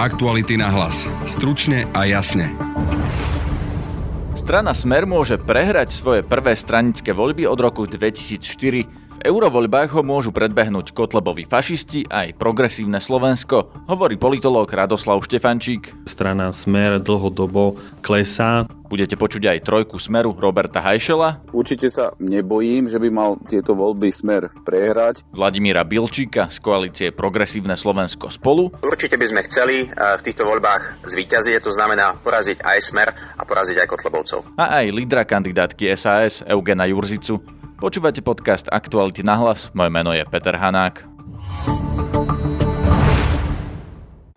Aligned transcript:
Aktuality 0.00 0.56
na 0.56 0.72
hlas. 0.72 1.04
Stručne 1.28 1.84
a 1.92 2.08
jasne. 2.08 2.56
Strana 4.32 4.72
Smer 4.72 5.04
môže 5.04 5.36
prehrať 5.36 5.92
svoje 5.92 6.24
prvé 6.24 6.56
stranické 6.56 7.12
voľby 7.12 7.44
od 7.44 7.60
roku 7.60 7.84
2004. 7.84 8.88
V 9.20 9.28
eurovoľbách 9.28 9.92
ho 9.92 10.00
môžu 10.00 10.32
predbehnúť 10.32 10.96
Kotlebovi 10.96 11.44
fašisti 11.44 12.08
aj 12.08 12.40
progresívne 12.40 13.04
Slovensko, 13.04 13.68
hovorí 13.84 14.16
politológ 14.16 14.72
Radoslav 14.72 15.20
Štefančík. 15.20 16.08
Strana 16.08 16.48
Smer 16.56 17.04
dlhodobo 17.04 17.76
klesá. 18.00 18.64
Budete 18.88 19.20
počuť 19.20 19.44
aj 19.44 19.58
trojku 19.68 20.00
Smeru 20.00 20.32
Roberta 20.32 20.80
Hajšela. 20.80 21.52
Určite 21.52 21.92
sa 21.92 22.16
nebojím, 22.16 22.88
že 22.88 22.96
by 22.96 23.08
mal 23.12 23.36
tieto 23.44 23.76
voľby 23.76 24.08
Smer 24.08 24.48
prehrať. 24.64 25.20
Vladimíra 25.36 25.84
Bilčíka 25.84 26.48
z 26.48 26.56
koalície 26.56 27.12
Progresívne 27.12 27.76
Slovensko 27.76 28.32
spolu. 28.32 28.72
Určite 28.80 29.20
by 29.20 29.26
sme 29.28 29.44
chceli 29.44 29.84
v 29.92 30.22
týchto 30.24 30.48
voľbách 30.48 31.04
zvíťaziť, 31.04 31.60
to 31.60 31.68
znamená 31.68 32.16
poraziť 32.24 32.64
aj 32.64 32.78
Smer 32.80 33.12
a 33.36 33.42
poraziť 33.44 33.84
aj 33.84 33.86
Kotlebovcov. 33.92 34.56
A 34.56 34.80
aj 34.80 34.96
lídra 34.96 35.28
kandidátky 35.28 35.92
SAS 35.92 36.40
Eugena 36.48 36.88
Jurzicu. 36.88 37.59
Počúvate 37.80 38.20
podcast 38.20 38.68
Aktuality 38.68 39.24
na 39.24 39.40
hlas, 39.40 39.72
moje 39.72 39.88
meno 39.88 40.12
je 40.12 40.20
Peter 40.28 40.52
Hanák. 40.52 41.00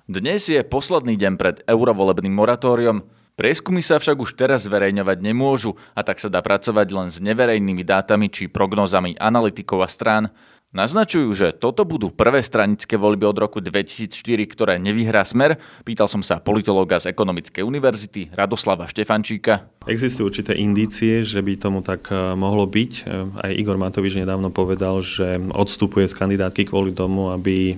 Dnes 0.08 0.48
je 0.48 0.64
posledný 0.64 1.20
deň 1.20 1.34
pred 1.36 1.60
eurovolebným 1.68 2.32
moratóriom. 2.32 3.04
Prieskumy 3.36 3.84
sa 3.84 4.00
však 4.00 4.16
už 4.16 4.40
teraz 4.40 4.64
zverejňovať 4.64 5.20
nemôžu 5.20 5.76
a 5.92 6.08
tak 6.08 6.24
sa 6.24 6.32
dá 6.32 6.40
pracovať 6.40 6.88
len 6.96 7.12
s 7.12 7.20
neverejnými 7.20 7.84
dátami 7.84 8.32
či 8.32 8.48
prognózami 8.48 9.20
analytikov 9.20 9.84
a 9.84 9.92
strán. 9.92 10.32
Naznačujú, 10.74 11.38
že 11.38 11.54
toto 11.54 11.86
budú 11.86 12.10
prvé 12.10 12.42
stranické 12.42 12.98
voľby 12.98 13.30
od 13.30 13.38
roku 13.38 13.62
2004, 13.62 14.10
ktoré 14.50 14.82
nevyhrá 14.82 15.22
smer. 15.22 15.62
Pýtal 15.86 16.10
som 16.10 16.26
sa 16.26 16.42
politológa 16.42 16.98
z 16.98 17.14
Ekonomickej 17.14 17.62
univerzity 17.62 18.34
Radoslava 18.34 18.90
Štefančíka. 18.90 19.70
Existujú 19.86 20.34
určité 20.34 20.58
indície, 20.58 21.22
že 21.22 21.46
by 21.46 21.62
tomu 21.62 21.86
tak 21.86 22.10
eh, 22.10 22.34
mohlo 22.34 22.66
byť. 22.66 22.92
Eh, 23.06 23.46
aj 23.46 23.52
Igor 23.54 23.78
Matovič 23.78 24.18
nedávno 24.18 24.50
povedal, 24.50 25.06
že 25.06 25.38
odstupuje 25.54 26.10
z 26.10 26.18
kandidátky 26.18 26.66
kvôli 26.66 26.90
tomu, 26.90 27.30
aby 27.30 27.78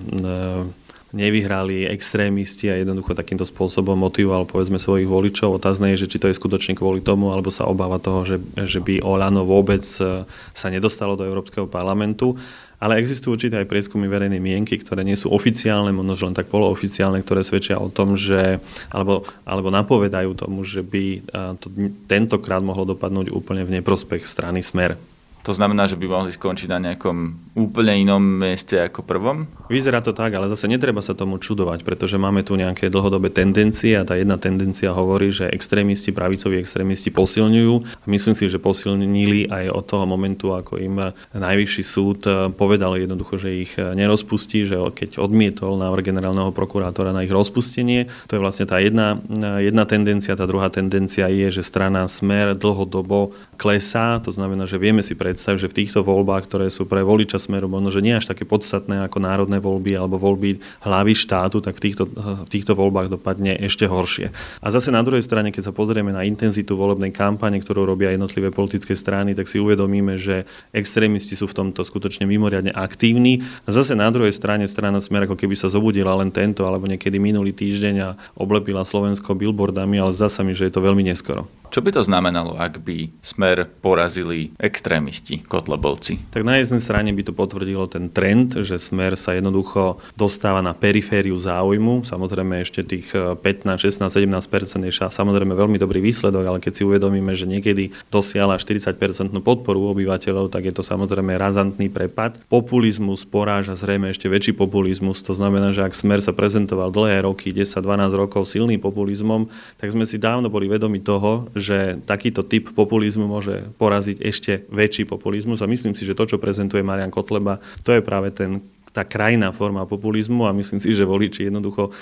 nevyhrali 1.16 1.88
extrémisti 1.88 2.68
a 2.68 2.76
jednoducho 2.76 3.16
takýmto 3.16 3.48
spôsobom 3.48 3.96
motivoval 3.96 4.44
povedzme 4.44 4.76
svojich 4.76 5.08
voličov. 5.08 5.56
Otázne 5.56 5.94
je, 5.94 6.04
že 6.04 6.10
či 6.12 6.20
to 6.20 6.28
je 6.28 6.36
skutočne 6.36 6.76
kvôli 6.76 7.00
tomu, 7.00 7.30
alebo 7.30 7.48
sa 7.48 7.64
obáva 7.64 7.96
toho, 7.96 8.26
že, 8.28 8.36
že 8.66 8.84
by 8.84 9.00
Olano 9.00 9.46
vôbec 9.48 9.86
e, 10.02 10.26
sa 10.52 10.68
nedostalo 10.68 11.14
do 11.14 11.22
Európskeho 11.24 11.70
parlamentu. 11.70 12.34
Ale 12.76 13.00
existujú 13.00 13.40
určite 13.40 13.56
aj 13.56 13.70
prieskumy 13.72 14.04
verejnej 14.04 14.36
mienky, 14.36 14.76
ktoré 14.76 15.00
nie 15.00 15.16
sú 15.16 15.32
oficiálne, 15.32 15.96
možno 15.96 16.28
len 16.28 16.36
tak 16.36 16.52
polooficiálne, 16.52 17.24
ktoré 17.24 17.40
svedčia 17.40 17.80
o 17.80 17.88
tom, 17.88 18.20
že, 18.20 18.60
alebo, 18.92 19.24
alebo 19.48 19.72
napovedajú 19.72 20.36
tomu, 20.36 20.60
že 20.60 20.84
by 20.84 21.04
e, 21.16 21.18
to 21.56 21.72
tentokrát 22.04 22.60
mohlo 22.60 22.84
dopadnúť 22.84 23.32
úplne 23.32 23.64
v 23.64 23.80
neprospech 23.80 24.28
strany 24.28 24.60
Smer. 24.60 25.00
To 25.46 25.54
znamená, 25.54 25.86
že 25.86 25.94
by 25.94 26.10
mohli 26.10 26.34
skončiť 26.34 26.66
na 26.74 26.82
nejakom 26.90 27.38
úplne 27.54 27.94
inom 28.02 28.18
mieste 28.18 28.82
ako 28.82 29.06
prvom? 29.06 29.46
Vyzerá 29.70 30.02
to 30.02 30.10
tak, 30.10 30.34
ale 30.34 30.50
zase 30.50 30.66
netreba 30.66 30.98
sa 30.98 31.14
tomu 31.14 31.38
čudovať, 31.38 31.86
pretože 31.86 32.18
máme 32.18 32.42
tu 32.42 32.58
nejaké 32.58 32.90
dlhodobé 32.90 33.30
tendencie 33.30 33.94
a 33.94 34.02
tá 34.02 34.18
jedna 34.18 34.42
tendencia 34.42 34.90
hovorí, 34.90 35.30
že 35.30 35.46
extrémisti, 35.46 36.10
pravicoví 36.10 36.58
extrémisti 36.58 37.14
posilňujú. 37.14 38.02
Myslím 38.10 38.34
si, 38.34 38.50
že 38.50 38.58
posilnili 38.58 39.46
aj 39.46 39.70
od 39.70 39.84
toho 39.86 40.02
momentu, 40.02 40.50
ako 40.50 40.82
im 40.82 41.14
najvyšší 41.30 41.82
súd 41.86 42.26
povedal 42.58 42.98
jednoducho, 42.98 43.38
že 43.38 43.54
ich 43.54 43.78
nerozpustí, 43.78 44.66
že 44.66 44.82
keď 44.82 45.22
odmietol 45.22 45.78
návrh 45.78 46.10
generálneho 46.10 46.50
prokurátora 46.50 47.14
na 47.14 47.22
ich 47.22 47.30
rozpustenie. 47.30 48.10
To 48.26 48.34
je 48.34 48.42
vlastne 48.42 48.66
tá 48.66 48.82
jedna, 48.82 49.14
jedna 49.62 49.86
tendencia. 49.86 50.34
Tá 50.34 50.50
druhá 50.50 50.74
tendencia 50.74 51.30
je, 51.30 51.54
že 51.54 51.62
strana 51.62 52.02
Smer 52.10 52.58
dlhodobo 52.58 53.30
klesá. 53.54 54.18
To 54.26 54.34
znamená, 54.34 54.66
že 54.66 54.82
vieme 54.82 55.06
si 55.06 55.14
pred 55.14 55.35
predstaviť, 55.36 55.68
že 55.68 55.68
v 55.68 55.78
týchto 55.84 56.00
voľbách, 56.00 56.48
ktoré 56.48 56.72
sú 56.72 56.88
pre 56.88 57.04
voliča 57.04 57.36
smeru 57.36 57.68
možno, 57.68 57.92
že 57.92 58.00
nie 58.00 58.16
až 58.16 58.32
také 58.32 58.48
podstatné 58.48 59.04
ako 59.04 59.20
národné 59.20 59.60
voľby 59.60 59.92
alebo 59.92 60.16
voľby 60.16 60.56
hlavy 60.80 61.12
štátu, 61.12 61.60
tak 61.60 61.76
v 61.76 61.92
týchto, 61.92 62.08
v 62.08 62.48
týchto 62.48 62.72
voľbách 62.72 63.12
dopadne 63.12 63.52
ešte 63.60 63.84
horšie. 63.84 64.32
A 64.64 64.66
zase 64.72 64.88
na 64.88 65.04
druhej 65.04 65.20
strane, 65.20 65.52
keď 65.52 65.68
sa 65.68 65.76
pozrieme 65.76 66.08
na 66.08 66.24
intenzitu 66.24 66.72
volebnej 66.72 67.12
kampane, 67.12 67.60
ktorú 67.60 67.84
robia 67.84 68.16
jednotlivé 68.16 68.48
politické 68.48 68.96
strany, 68.96 69.36
tak 69.36 69.44
si 69.44 69.60
uvedomíme, 69.60 70.16
že 70.16 70.48
extrémisti 70.72 71.36
sú 71.36 71.44
v 71.52 71.68
tomto 71.68 71.84
skutočne 71.84 72.24
mimoriadne 72.24 72.72
aktívni. 72.72 73.44
A 73.68 73.76
zase 73.76 73.92
na 73.92 74.08
druhej 74.08 74.32
strane 74.32 74.64
strana 74.64 75.04
smer 75.04 75.28
ako 75.28 75.36
keby 75.36 75.52
sa 75.52 75.68
zobudila 75.68 76.16
len 76.16 76.32
tento 76.32 76.64
alebo 76.64 76.88
niekedy 76.88 77.20
minulý 77.20 77.52
týždeň 77.52 77.94
a 78.00 78.16
oblepila 78.40 78.88
Slovensko 78.88 79.36
billboardami, 79.36 80.00
ale 80.00 80.16
zdá 80.16 80.32
sa 80.32 80.40
mi, 80.40 80.56
že 80.56 80.64
je 80.64 80.72
to 80.72 80.80
veľmi 80.80 81.04
neskoro. 81.04 81.44
Čo 81.70 81.80
by 81.84 81.90
to 81.92 82.02
znamenalo, 82.02 82.56
ak 82.56 82.80
by 82.80 83.12
smer 83.20 83.68
porazili 83.80 84.54
extrémisti, 84.56 85.44
kotlebovci? 85.44 86.32
Tak 86.32 86.42
na 86.46 86.56
jednej 86.56 86.80
strane 86.80 87.10
by 87.12 87.22
to 87.26 87.32
potvrdilo 87.36 87.84
ten 87.90 88.08
trend, 88.08 88.56
že 88.60 88.80
smer 88.80 89.18
sa 89.20 89.36
jednoducho 89.36 90.00
dostáva 90.16 90.64
na 90.64 90.72
perifériu 90.72 91.36
záujmu. 91.36 92.08
Samozrejme 92.08 92.64
ešte 92.64 92.80
tých 92.86 93.12
15, 93.12 93.42
16, 93.76 94.08
17% 94.08 94.88
je 94.88 94.92
samozrejme 94.96 95.52
veľmi 95.52 95.76
dobrý 95.76 96.00
výsledok, 96.00 96.44
ale 96.48 96.58
keď 96.62 96.72
si 96.72 96.82
uvedomíme, 96.86 97.32
že 97.36 97.44
niekedy 97.44 97.92
dosiahla 98.08 98.56
40% 98.56 98.96
podporu 99.44 99.92
obyvateľov, 99.92 100.48
tak 100.48 100.70
je 100.70 100.74
to 100.74 100.82
samozrejme 100.82 101.36
razantný 101.36 101.92
prepad. 101.92 102.40
Populizmus 102.48 103.28
poráža 103.28 103.76
zrejme 103.76 104.10
ešte 104.10 104.30
väčší 104.30 104.56
populizmus. 104.56 105.20
To 105.26 105.36
znamená, 105.36 105.76
že 105.76 105.84
ak 105.84 105.92
smer 105.92 106.24
sa 106.24 106.32
prezentoval 106.32 106.88
dlhé 106.90 107.26
roky, 107.28 107.52
10-12 107.52 108.12
rokov 108.16 108.48
silným 108.48 108.80
populizmom, 108.80 109.48
tak 109.76 109.92
sme 109.92 110.08
si 110.08 110.16
dávno 110.16 110.48
boli 110.48 110.70
vedomi 110.70 111.02
toho, 111.02 111.48
že 111.56 111.96
takýto 112.04 112.44
typ 112.44 112.76
populizmu 112.76 113.24
môže 113.24 113.64
poraziť 113.80 114.20
ešte 114.20 114.52
väčší 114.68 115.08
populizmus. 115.08 115.64
A 115.64 115.70
myslím 115.70 115.96
si, 115.96 116.04
že 116.04 116.12
to, 116.12 116.28
čo 116.28 116.36
prezentuje 116.36 116.84
Marian 116.84 117.08
Kotleba, 117.08 117.64
to 117.80 117.96
je 117.96 118.04
práve 118.04 118.28
ten 118.36 118.60
tá 118.96 119.04
krajná 119.04 119.52
forma 119.52 119.84
populizmu 119.84 120.48
a 120.48 120.56
myslím 120.56 120.80
si, 120.80 120.96
že 120.96 121.04
voliči 121.04 121.52
jednoducho 121.52 121.92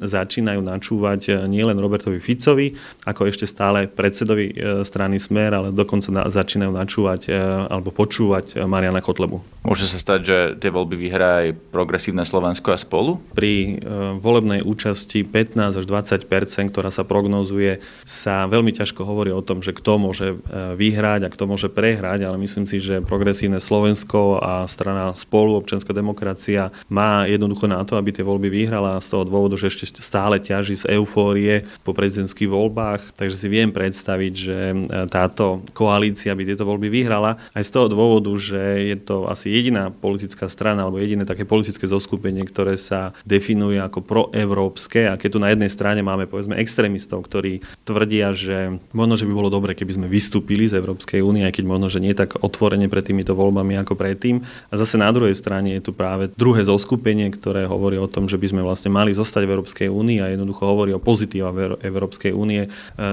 začínajú 0.00 0.64
načúvať 0.64 1.20
eh, 1.28 1.32
nielen 1.44 1.76
Robertovi 1.76 2.16
Ficovi, 2.16 2.72
ako 3.04 3.28
ešte 3.28 3.44
stále 3.44 3.84
predsedovi 3.84 4.46
eh, 4.48 4.54
strany 4.88 5.20
Smer, 5.20 5.52
ale 5.52 5.68
dokonca 5.68 6.08
začínajú 6.32 6.72
načúvať 6.72 7.28
eh, 7.28 7.36
alebo 7.68 7.92
počúvať 7.92 8.64
Mariana 8.64 9.04
Kotlebu. 9.04 9.44
Môže 9.68 9.84
sa 9.84 10.00
stať, 10.00 10.20
že 10.24 10.36
tie 10.56 10.72
voľby 10.72 10.96
vyhrá 10.96 11.44
aj 11.44 11.48
progresívne 11.68 12.24
Slovensko 12.24 12.72
a 12.72 12.80
spolu? 12.80 13.16
Pri 13.32 13.80
volebnej 14.20 14.60
účasti 14.60 15.24
15 15.24 15.80
až 15.80 15.84
20% 15.88 16.68
ktorá 16.68 16.92
sa 16.92 17.02
prognozuje, 17.04 17.80
sa 18.04 18.44
veľmi 18.44 18.76
ťažko 18.76 19.08
hovorí 19.08 19.32
o 19.32 19.40
tom, 19.40 19.64
že 19.64 19.72
kto 19.72 19.96
môže 19.96 20.36
vyhrať 20.52 21.26
a 21.26 21.32
kto 21.32 21.48
môže 21.48 21.72
prehrať, 21.72 22.28
ale 22.28 22.36
myslím 22.44 22.68
si, 22.68 22.76
že 22.76 23.00
progresívne 23.00 23.56
Slovensko 23.56 24.38
a 24.38 24.68
strana 24.68 25.16
spolu 25.16 25.56
občianska 25.56 25.96
demokracia 25.96 26.13
demokracia 26.14 26.70
má 26.86 27.26
jednoducho 27.26 27.66
na 27.66 27.82
to, 27.82 27.98
aby 27.98 28.14
tie 28.14 28.22
voľby 28.22 28.46
vyhrala 28.46 29.02
z 29.02 29.10
toho 29.10 29.26
dôvodu, 29.26 29.58
že 29.58 29.74
ešte 29.74 29.98
stále 29.98 30.38
ťaží 30.38 30.78
z 30.78 30.94
eufórie 30.94 31.66
po 31.82 31.90
prezidentských 31.90 32.46
voľbách. 32.46 33.18
Takže 33.18 33.34
si 33.34 33.50
viem 33.50 33.74
predstaviť, 33.74 34.32
že 34.32 34.58
e, 34.70 34.76
táto 35.10 35.66
koalícia 35.74 36.30
by 36.30 36.46
tieto 36.46 36.62
voľby 36.62 36.86
vyhrala 36.86 37.42
aj 37.50 37.66
z 37.66 37.70
toho 37.74 37.86
dôvodu, 37.90 38.30
že 38.38 38.94
je 38.94 38.96
to 39.02 39.26
asi 39.26 39.50
jediná 39.50 39.90
politická 39.90 40.46
strana 40.46 40.86
alebo 40.86 41.02
jediné 41.02 41.26
také 41.26 41.42
politické 41.42 41.90
zoskupenie, 41.90 42.46
ktoré 42.46 42.78
sa 42.78 43.10
definuje 43.26 43.82
ako 43.82 44.06
proevropské 44.06 45.10
a 45.10 45.18
keď 45.18 45.28
tu 45.34 45.38
na 45.42 45.50
jednej 45.50 45.72
strane 45.72 46.06
máme 46.06 46.30
povedzme 46.30 46.54
extrémistov, 46.54 47.26
ktorí 47.26 47.66
tvrdia, 47.82 48.30
že 48.30 48.78
možno, 48.94 49.18
že 49.18 49.26
by 49.26 49.32
bolo 49.34 49.50
dobre, 49.50 49.74
keby 49.74 49.98
sme 49.98 50.06
vystúpili 50.06 50.70
z 50.70 50.78
Európskej 50.78 51.18
únie, 51.24 51.42
aj 51.42 51.58
keď 51.58 51.64
možno, 51.66 51.90
že 51.90 51.98
nie 51.98 52.14
tak 52.14 52.38
otvorene 52.38 52.86
pred 52.86 53.02
týmito 53.02 53.34
voľbami 53.34 53.74
ako 53.82 53.98
predtým. 53.98 54.44
A 54.70 54.74
zase 54.78 55.00
na 55.00 55.10
druhej 55.10 55.34
strane 55.34 55.74
je 55.80 55.82
tu 55.90 55.92
druhé 56.34 56.62
zoskupenie, 56.66 57.32
ktoré 57.32 57.64
hovorí 57.66 57.96
o 57.96 58.10
tom, 58.10 58.28
že 58.28 58.36
by 58.36 58.46
sme 58.50 58.62
vlastne 58.62 58.92
mali 58.92 59.16
zostať 59.16 59.42
v 59.46 59.52
Európskej 59.56 59.88
únii 59.88 60.18
a 60.20 60.30
jednoducho 60.32 60.62
hovorí 60.64 60.92
o 60.92 61.02
pozitíva 61.02 61.52
Európskej 61.80 62.32
únie. 62.34 62.66
E, 62.66 62.68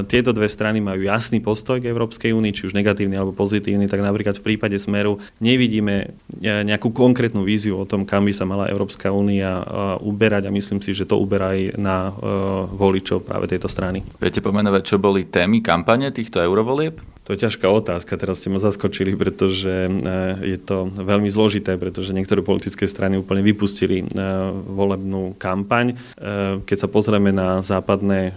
tieto 0.07 0.35
dve 0.35 0.51
strany 0.51 0.83
majú 0.83 1.05
jasný 1.05 1.39
postoj 1.39 1.79
k 1.79 1.89
Európskej 1.89 2.31
únii, 2.35 2.51
či 2.55 2.67
už 2.67 2.77
negatívny 2.77 3.15
alebo 3.15 3.35
pozitívny, 3.35 3.87
tak 3.87 4.03
napríklad 4.03 4.39
v 4.39 4.45
prípade 4.53 4.77
Smeru 4.77 5.21
nevidíme 5.39 5.95
e, 6.41 6.65
nejakú 6.65 6.91
konkrétnu 6.91 7.47
víziu 7.47 7.79
o 7.79 7.87
tom, 7.87 8.03
kam 8.03 8.27
by 8.27 8.33
sa 8.35 8.43
mala 8.43 8.67
Európska 8.67 9.13
únia 9.13 9.61
e, 9.61 9.63
uberať 10.03 10.47
a 10.47 10.55
myslím 10.55 10.83
si, 10.83 10.91
že 10.91 11.07
to 11.07 11.19
uberá 11.19 11.53
aj 11.53 11.61
na 11.77 12.13
voličov 12.71 13.25
práve 13.25 13.49
tejto 13.49 13.67
strany. 13.67 14.05
Viete 14.21 14.39
pomenovať, 14.39 14.81
čo 14.85 14.97
boli 15.01 15.27
témy 15.27 15.59
kampane 15.59 16.09
týchto 16.13 16.39
eurovolieb? 16.39 16.99
To 17.21 17.37
je 17.37 17.45
ťažká 17.45 17.69
otázka, 17.69 18.17
teraz 18.17 18.41
ste 18.41 18.49
ma 18.49 18.57
zaskočili, 18.57 19.13
pretože 19.13 19.87
je 20.41 20.57
to 20.57 20.89
veľmi 20.89 21.29
zložité, 21.29 21.77
pretože 21.77 22.17
niektoré 22.17 22.41
politické 22.41 22.89
strany 22.89 23.21
úplne 23.21 23.45
vypustili 23.45 24.09
volebnú 24.65 25.37
kampaň. 25.37 25.93
Keď 26.65 26.77
sa 26.81 26.89
pozrieme 26.89 27.29
na 27.29 27.61
západné 27.61 28.33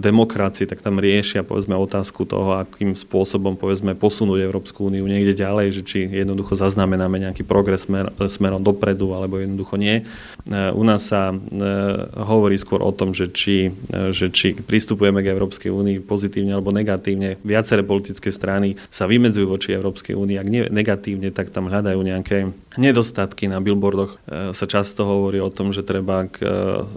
demokracie, 0.00 0.64
tak 0.64 0.80
tam 0.80 0.96
riešia 0.96 1.44
povedzme 1.44 1.76
otázku 1.76 2.24
toho, 2.24 2.64
akým 2.64 2.96
spôsobom 2.96 3.52
povedzme 3.52 3.92
posunúť 3.92 4.40
Európsku 4.40 4.88
úniu 4.88 5.04
niekde 5.04 5.36
ďalej, 5.36 5.68
že 5.78 5.82
či 5.84 5.98
jednoducho 6.08 6.56
zaznamenáme 6.56 7.20
nejaký 7.20 7.44
progres 7.44 7.84
smer, 7.84 8.10
smerom 8.16 8.64
dopredu 8.64 9.12
alebo 9.12 9.44
jednoducho 9.44 9.76
nie. 9.76 10.08
U 10.72 10.82
nás 10.88 11.12
sa 11.12 11.36
hovorí 12.16 12.56
skôr 12.56 12.80
o 12.80 12.96
tom, 12.96 13.12
že 13.12 13.28
či, 13.28 13.76
že 14.10 14.32
či 14.32 14.56
pristupujeme 14.56 15.20
k 15.20 15.30
Európskej 15.36 15.68
únii 15.68 16.00
pozitívne 16.00 16.56
alebo 16.56 16.72
negatívne. 16.72 17.36
Viaceré 17.44 17.84
politické 17.84 18.21
strany 18.30 18.78
sa 18.92 19.08
vymedzujú 19.08 19.48
voči 19.48 19.74
Európskej 19.74 20.14
únii. 20.14 20.36
Ak 20.38 20.48
nie 20.48 20.68
negatívne, 20.68 21.32
tak 21.32 21.50
tam 21.50 21.72
hľadajú 21.72 21.98
nejaké 21.98 22.52
nedostatky. 22.76 23.48
Na 23.48 23.58
billboardoch 23.58 24.20
sa 24.52 24.66
často 24.68 25.02
hovorí 25.08 25.40
o 25.40 25.50
tom, 25.50 25.72
že 25.74 25.82
treba 25.82 26.28
k, 26.28 26.44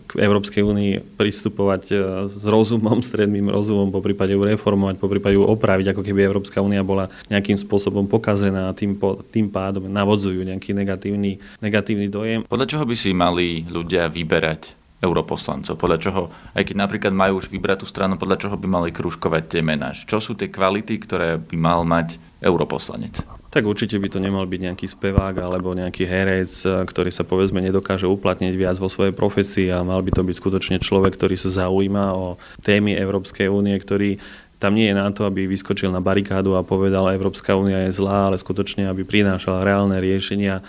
k 0.06 0.12
Európskej 0.19 0.62
únii 0.62 1.18
pristupovať 1.18 1.83
s 2.30 2.44
rozumom, 2.44 3.00
stredným 3.01 3.48
rozumom, 3.50 3.89
po 3.89 4.04
prípade 4.04 4.36
ju 4.36 4.42
reformovať, 4.44 4.95
po 5.00 5.07
prípade 5.07 5.39
ju 5.39 5.48
opraviť, 5.48 5.95
ako 5.95 6.01
keby 6.04 6.19
Európska 6.27 6.60
únia 6.60 6.83
bola 6.83 7.07
nejakým 7.31 7.56
spôsobom 7.56 8.06
pokazená 8.06 8.69
a 8.69 8.75
tým, 8.75 9.00
tým 9.31 9.48
pádom 9.48 9.88
navodzujú 9.88 10.44
nejaký 10.44 10.75
negatívny, 10.75 11.39
negatívny 11.63 12.07
dojem. 12.12 12.44
Podľa 12.44 12.68
čoho 12.68 12.83
by 12.83 12.95
si 12.95 13.16
mali 13.16 13.63
ľudia 13.68 14.12
vyberať 14.12 14.85
europoslancov? 15.04 15.76
Podľa 15.76 15.98
čoho, 16.00 16.22
aj 16.56 16.64
keď 16.68 16.76
napríklad 16.76 17.14
majú 17.16 17.44
už 17.44 17.52
vybrať 17.52 17.84
tú 17.84 17.88
stranu, 17.88 18.16
podľa 18.16 18.48
čoho 18.48 18.56
by 18.56 18.68
mali 18.68 18.90
kružkovať 18.96 19.44
tie 19.48 19.62
mená? 19.66 19.92
Čo 19.96 20.20
sú 20.22 20.32
tie 20.36 20.52
kvality, 20.52 21.00
ktoré 21.02 21.40
by 21.40 21.56
mal 21.56 21.84
mať 21.84 22.20
europoslanec? 22.44 23.24
Tak 23.56 23.64
určite 23.64 23.96
by 23.96 24.12
to 24.12 24.20
nemal 24.20 24.44
byť 24.44 24.62
nejaký 24.68 24.84
spevák 24.84 25.40
alebo 25.40 25.72
nejaký 25.72 26.04
herec, 26.04 26.52
ktorý 26.92 27.08
sa 27.08 27.24
povedzme 27.24 27.64
nedokáže 27.64 28.04
uplatniť 28.04 28.52
viac 28.52 28.76
vo 28.76 28.92
svojej 28.92 29.16
profesii 29.16 29.72
a 29.72 29.80
mal 29.80 30.04
by 30.04 30.12
to 30.12 30.28
byť 30.28 30.36
skutočne 30.36 30.78
človek, 30.84 31.16
ktorý 31.16 31.40
sa 31.40 31.64
zaujíma 31.64 32.12
o 32.12 32.36
témy 32.60 33.00
Európskej 33.00 33.48
únie, 33.48 33.80
ktorý 33.80 34.20
tam 34.60 34.76
nie 34.76 34.92
je 34.92 34.96
na 34.96 35.08
to, 35.12 35.24
aby 35.24 35.48
vyskočil 35.48 35.88
na 35.92 36.04
barikádu 36.04 36.56
a 36.56 36.68
povedal, 36.68 37.12
Európska 37.12 37.56
únia 37.56 37.88
je 37.88 37.96
zlá, 37.96 38.28
ale 38.28 38.40
skutočne, 38.40 38.92
aby 38.92 39.08
prinášal 39.08 39.64
reálne 39.64 40.00
riešenia 40.04 40.60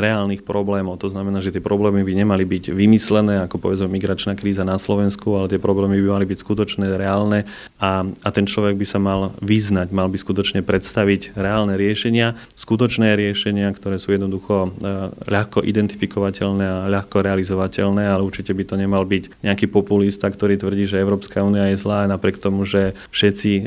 reálnych 0.00 0.42
problémov. 0.42 0.98
To 1.02 1.10
znamená, 1.10 1.38
že 1.38 1.54
tie 1.54 1.62
problémy 1.62 2.02
by 2.02 2.12
nemali 2.24 2.42
byť 2.42 2.74
vymyslené, 2.74 3.44
ako 3.46 3.62
povedzme 3.62 3.86
migračná 3.90 4.34
kríza 4.34 4.66
na 4.66 4.80
Slovensku, 4.80 5.34
ale 5.38 5.50
tie 5.50 5.60
problémy 5.62 6.00
by 6.02 6.08
mali 6.18 6.26
byť 6.26 6.38
skutočné, 6.40 6.90
reálne 6.98 7.46
a, 7.84 8.08
a 8.08 8.28
ten 8.32 8.48
človek 8.48 8.80
by 8.80 8.86
sa 8.88 8.96
mal 8.96 9.36
vyznať, 9.44 9.92
mal 9.92 10.08
by 10.08 10.16
skutočne 10.16 10.64
predstaviť 10.64 11.36
reálne 11.36 11.76
riešenia, 11.76 12.32
skutočné 12.56 13.12
riešenia, 13.12 13.68
ktoré 13.76 14.00
sú 14.00 14.16
jednoducho 14.16 14.72
e, 14.72 14.88
ľahko 15.28 15.60
identifikovateľné 15.60 16.64
a 16.64 16.88
ľahko 16.88 17.20
realizovateľné, 17.20 18.08
ale 18.08 18.24
určite 18.24 18.56
by 18.56 18.64
to 18.64 18.80
nemal 18.80 19.04
byť 19.04 19.44
nejaký 19.44 19.68
populista, 19.68 20.32
ktorý 20.32 20.56
tvrdí, 20.56 20.88
že 20.88 21.02
Európska 21.02 21.44
únia 21.44 21.68
je 21.68 21.76
zlá 21.76 22.08
napriek 22.08 22.40
tomu, 22.40 22.64
že 22.64 22.96
všetci, 23.12 23.52
e, 23.52 23.62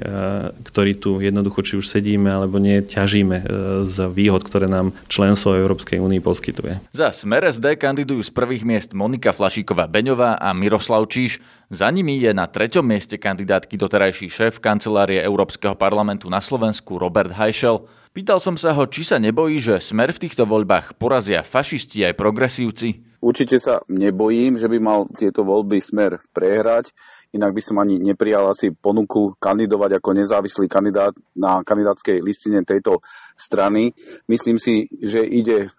ktorí 0.66 0.98
tu 0.98 1.22
jednoducho 1.22 1.62
či 1.62 1.74
už 1.78 1.86
sedíme 1.86 2.34
alebo 2.34 2.58
nie, 2.58 2.82
ťažíme 2.82 3.38
e, 3.38 3.46
z 3.86 3.96
výhod, 4.10 4.42
ktoré 4.42 4.66
nám 4.66 4.98
členstvo 5.06 5.54
Európskej 5.54 6.02
únie 6.02 6.24
poskytuje. 6.26 6.82
Za 6.90 7.14
Smer 7.14 7.46
SD 7.46 7.78
kandidujú 7.78 8.26
z 8.26 8.32
prvých 8.34 8.66
miest 8.66 8.98
Monika 8.98 9.30
Flašíková-Beňová 9.30 10.42
a 10.42 10.50
Miroslav 10.58 11.06
Číš. 11.06 11.38
Za 11.68 11.92
nimi 11.92 12.16
je 12.16 12.32
na 12.32 12.48
treťom 12.48 12.80
mieste 12.80 13.20
kandidátky 13.20 13.76
doterajší 13.76 14.32
šéf 14.32 14.64
kancelárie 14.64 15.20
Európskeho 15.20 15.76
parlamentu 15.76 16.32
na 16.32 16.40
Slovensku 16.40 16.96
Robert 16.96 17.36
Hajšel. 17.36 17.84
Pýtal 18.16 18.40
som 18.40 18.56
sa 18.56 18.72
ho, 18.72 18.88
či 18.88 19.04
sa 19.04 19.20
nebojí, 19.20 19.60
že 19.60 19.84
Smer 19.84 20.16
v 20.16 20.24
týchto 20.24 20.48
voľbách 20.48 20.96
porazia 20.96 21.44
fašisti 21.44 22.08
aj 22.08 22.16
progresívci. 22.16 23.20
Určite 23.20 23.60
sa 23.60 23.84
nebojím, 23.92 24.56
že 24.56 24.72
by 24.72 24.80
mal 24.80 25.12
tieto 25.20 25.44
voľby 25.44 25.84
Smer 25.84 26.24
prehrať 26.32 26.96
inak 27.38 27.54
by 27.54 27.62
som 27.62 27.78
ani 27.78 28.02
neprijal 28.02 28.50
asi 28.50 28.74
ponuku 28.74 29.38
kandidovať 29.38 30.02
ako 30.02 30.10
nezávislý 30.18 30.66
kandidát 30.66 31.14
na 31.38 31.62
kandidátskej 31.62 32.20
listine 32.26 32.66
tejto 32.66 33.06
strany. 33.38 33.94
Myslím 34.26 34.58
si, 34.58 34.90
že 34.98 35.22
ide 35.22 35.58
e, 35.64 35.70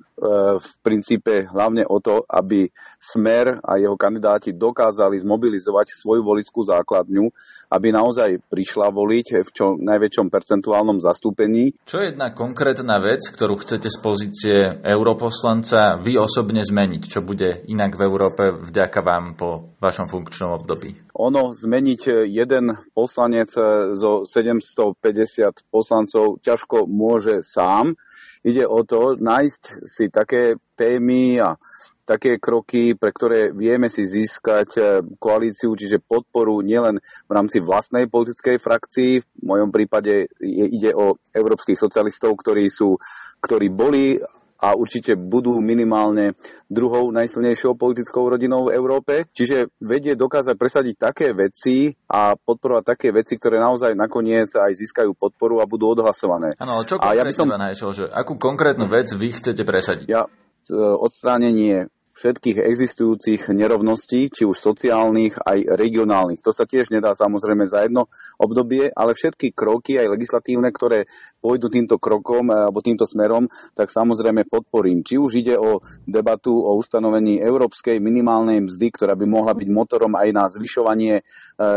v 0.56 0.68
princípe 0.80 1.50
hlavne 1.50 1.82
o 1.82 1.98
to, 1.98 2.22
aby 2.30 2.70
Smer 3.02 3.58
a 3.66 3.76
jeho 3.76 3.98
kandidáti 3.98 4.54
dokázali 4.54 5.18
zmobilizovať 5.18 5.90
svoju 5.90 6.22
volickú 6.22 6.62
základňu, 6.62 7.26
aby 7.74 7.88
naozaj 7.90 8.38
prišla 8.46 8.94
voliť 8.94 9.26
v 9.42 9.50
čo 9.50 9.74
najväčšom 9.74 10.30
percentuálnom 10.30 11.02
zastúpení. 11.02 11.74
Čo 11.82 12.00
je 12.00 12.14
jedna 12.14 12.30
konkrétna 12.30 13.02
vec, 13.02 13.26
ktorú 13.26 13.58
chcete 13.60 13.90
z 13.90 13.98
pozície 13.98 14.56
europoslanca 14.86 15.98
vy 15.98 16.14
osobne 16.16 16.62
zmeniť? 16.62 17.02
Čo 17.10 17.20
bude 17.26 17.66
inak 17.66 17.98
v 17.98 18.04
Európe 18.06 18.42
vďaka 18.54 19.00
vám 19.02 19.34
po 19.34 19.74
vašom 19.82 20.06
funkčnom 20.06 20.54
období? 20.54 21.07
Ono 21.18 21.50
zmeniť 21.50 22.30
jeden 22.30 22.78
poslanec 22.94 23.50
zo 23.98 24.22
750 24.22 25.66
poslancov 25.66 26.38
ťažko 26.46 26.86
môže 26.86 27.42
sám. 27.42 27.98
Ide 28.46 28.62
o 28.70 28.86
to 28.86 29.18
nájsť 29.18 29.62
si 29.82 30.14
také 30.14 30.62
témy 30.78 31.42
a 31.42 31.58
také 32.08 32.40
kroky, 32.40 32.96
pre 32.96 33.12
ktoré 33.12 33.52
vieme 33.52 33.92
si 33.92 34.08
získať 34.08 34.68
eh, 34.80 34.84
koalíciu, 35.20 35.76
čiže 35.76 36.00
podporu 36.00 36.64
nielen 36.64 36.96
v 37.28 37.30
rámci 37.30 37.60
vlastnej 37.60 38.08
politickej 38.08 38.56
frakcii, 38.56 39.12
v 39.20 39.44
mojom 39.44 39.68
prípade 39.68 40.32
ide 40.48 40.96
o 40.96 41.20
európskych 41.36 41.76
socialistov, 41.76 42.32
ktorí, 42.40 42.72
sú, 42.72 42.96
ktorí 43.44 43.68
boli 43.68 44.16
a 44.58 44.74
určite 44.74 45.14
budú 45.14 45.62
minimálne 45.62 46.34
druhou 46.66 47.14
najsilnejšou 47.14 47.78
politickou 47.78 48.26
rodinou 48.26 48.66
v 48.66 48.74
Európe. 48.74 49.14
Čiže 49.30 49.70
vedie 49.78 50.18
dokázať 50.18 50.54
presadiť 50.58 50.94
také 50.98 51.30
veci 51.30 51.94
a 52.10 52.34
podporovať 52.34 52.84
také 52.84 53.08
veci, 53.14 53.38
ktoré 53.38 53.62
naozaj 53.62 53.94
nakoniec 53.94 54.50
aj 54.58 54.74
získajú 54.74 55.14
podporu 55.14 55.62
a 55.62 55.70
budú 55.70 55.94
odhlasované. 55.94 56.58
Áno, 56.58 56.82
ale 56.82 56.84
čo 56.90 56.98
a 56.98 57.14
ja 57.14 57.22
by 57.22 57.34
som... 57.34 57.46
Najšel, 57.48 57.90
že 57.90 58.04
akú 58.06 58.38
konkrétnu 58.38 58.86
vec 58.86 59.10
vy 59.14 59.34
chcete 59.34 59.66
presadiť? 59.66 60.06
Ja 60.06 60.26
e, 60.26 60.30
odstránenie 60.78 61.90
všetkých 62.18 62.58
existujúcich 62.58 63.54
nerovností, 63.54 64.26
či 64.26 64.42
už 64.42 64.58
sociálnych, 64.58 65.38
aj 65.38 65.78
regionálnych. 65.78 66.42
To 66.42 66.50
sa 66.50 66.66
tiež 66.66 66.90
nedá 66.90 67.14
samozrejme 67.14 67.62
za 67.62 67.86
jedno 67.86 68.10
obdobie, 68.42 68.90
ale 68.90 69.14
všetky 69.14 69.54
kroky, 69.54 70.02
aj 70.02 70.10
legislatívne, 70.10 70.74
ktoré 70.74 71.06
pôjdu 71.38 71.70
týmto 71.70 72.02
krokom 72.02 72.50
eh, 72.50 72.66
alebo 72.66 72.82
týmto 72.82 73.06
smerom, 73.06 73.46
tak 73.78 73.94
samozrejme 73.94 74.50
podporím. 74.50 75.06
Či 75.06 75.14
už 75.22 75.30
ide 75.38 75.54
o 75.54 75.78
debatu 76.02 76.58
o 76.58 76.74
ustanovení 76.74 77.38
európskej 77.38 78.02
minimálnej 78.02 78.66
mzdy, 78.66 78.86
ktorá 78.90 79.14
by 79.14 79.26
mohla 79.30 79.54
byť 79.54 79.68
motorom 79.70 80.18
aj 80.18 80.28
na 80.34 80.44
zvyšovanie 80.50 81.22
eh, 81.22 81.22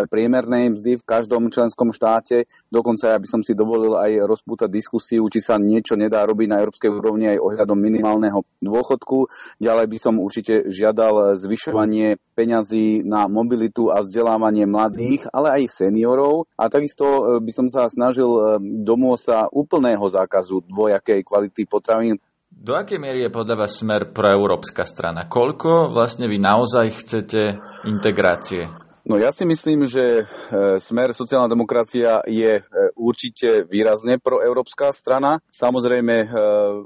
priemernej 0.10 0.74
mzdy 0.74 0.98
v 0.98 1.04
každom 1.06 1.54
členskom 1.54 1.94
štáte. 1.94 2.50
Dokonca 2.74 3.14
ja 3.14 3.18
by 3.22 3.28
som 3.30 3.42
si 3.46 3.54
dovolil 3.54 3.94
aj 3.94 4.26
rozpútať 4.26 4.74
diskusiu, 4.74 5.30
či 5.30 5.38
sa 5.38 5.62
niečo 5.62 5.94
nedá 5.94 6.26
robiť 6.26 6.48
na 6.50 6.58
európskej 6.66 6.90
úrovni 6.90 7.30
aj 7.30 7.38
ohľadom 7.38 7.78
minimálneho 7.78 8.42
dôchodku. 8.58 9.30
Ďalej 9.62 9.86
by 9.86 9.98
som 10.02 10.16
určite 10.32 10.72
žiadal 10.72 11.36
zvyšovanie 11.36 12.16
peňazí 12.40 13.04
na 13.04 13.28
mobilitu 13.28 13.92
a 13.92 14.00
vzdelávanie 14.00 14.64
mladých, 14.64 15.28
ale 15.36 15.60
aj 15.60 15.84
seniorov. 15.84 16.48
A 16.56 16.72
takisto 16.72 17.04
e, 17.04 17.22
by 17.44 17.52
som 17.52 17.68
sa 17.68 17.92
snažil 17.92 18.32
e, 18.32 18.42
domôcť 18.88 19.24
sa 19.28 19.52
úplného 19.52 20.08
zákazu 20.08 20.64
dvojakej 20.64 21.28
kvality 21.28 21.68
potravín. 21.68 22.16
Do 22.48 22.80
akej 22.80 22.96
miery 22.96 23.28
je 23.28 23.36
podľa 23.36 23.68
vás 23.68 23.76
smer 23.76 24.16
pro 24.16 24.32
európska 24.32 24.88
strana? 24.88 25.28
Koľko 25.28 25.92
vlastne 25.92 26.32
vy 26.32 26.40
naozaj 26.40 26.88
chcete 27.04 27.60
integrácie? 27.84 28.72
No 29.12 29.20
ja 29.20 29.36
si 29.36 29.44
myslím, 29.44 29.84
že 29.84 30.24
e, 30.24 30.80
smer 30.80 31.12
sociálna 31.12 31.52
demokracia 31.52 32.24
je 32.24 32.64
e, 32.64 32.64
určite 32.96 33.68
výrazne 33.68 34.24
proeurópska 34.24 34.96
strana. 34.96 35.44
Samozrejme, 35.52 36.16
e, 36.24 36.28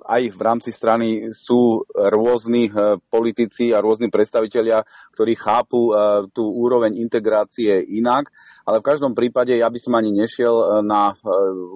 aj 0.01 0.21
v 0.33 0.39
rámci 0.41 0.73
strany 0.73 1.29
sú 1.29 1.85
rôzni 1.93 2.73
politici 3.13 3.77
a 3.77 3.85
rôzni 3.85 4.09
predstavitelia, 4.09 4.81
ktorí 5.13 5.37
chápu 5.37 5.93
tú 6.33 6.49
úroveň 6.49 6.97
integrácie 6.97 7.77
inak 7.93 8.33
ale 8.65 8.81
v 8.81 8.87
každom 8.89 9.13
prípade 9.13 9.53
ja 9.53 9.69
by 9.69 9.77
som 9.77 9.93
ani 9.93 10.09
nešiel 10.09 10.55
e, 10.57 10.65
na 10.81 11.13
e, 11.13 11.15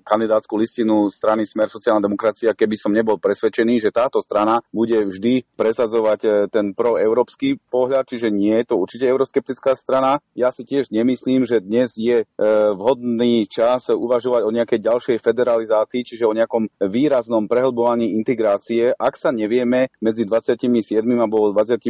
kandidátsku 0.01 0.58
listinu 0.58 1.13
strany 1.13 1.46
Smer 1.46 1.69
sociálna 1.69 2.01
demokracia, 2.01 2.58
keby 2.58 2.75
som 2.75 2.89
nebol 2.89 3.22
presvedčený, 3.22 3.77
že 3.77 3.93
táto 3.93 4.17
strana 4.25 4.65
bude 4.74 5.05
vždy 5.05 5.46
presadzovať 5.53 6.19
e, 6.25 6.29
ten 6.50 6.74
proeurópsky 6.74 7.62
pohľad, 7.69 8.10
čiže 8.10 8.34
nie 8.34 8.58
je 8.65 8.74
to 8.74 8.75
určite 8.81 9.05
euroskeptická 9.05 9.77
strana. 9.77 10.17
Ja 10.34 10.50
si 10.50 10.65
tiež 10.65 10.89
nemyslím, 10.89 11.46
že 11.46 11.62
dnes 11.62 11.93
je 11.93 12.25
vhodný 12.74 13.46
čas 13.46 13.93
uvažovať 13.93 14.41
o 14.48 14.53
nejakej 14.55 14.79
ďalšej 14.81 15.17
federalizácii, 15.22 16.01
čiže 16.01 16.25
o 16.25 16.34
nejakom 16.34 16.72
výraznom 16.81 17.46
prehlbovaní 17.46 18.17
integrácie, 18.17 18.96
ak 18.98 19.13
sa 19.19 19.29
nevieme 19.29 19.93
medzi 20.01 20.25
27 20.25 20.65
alebo 21.05 21.53
28 21.53 21.86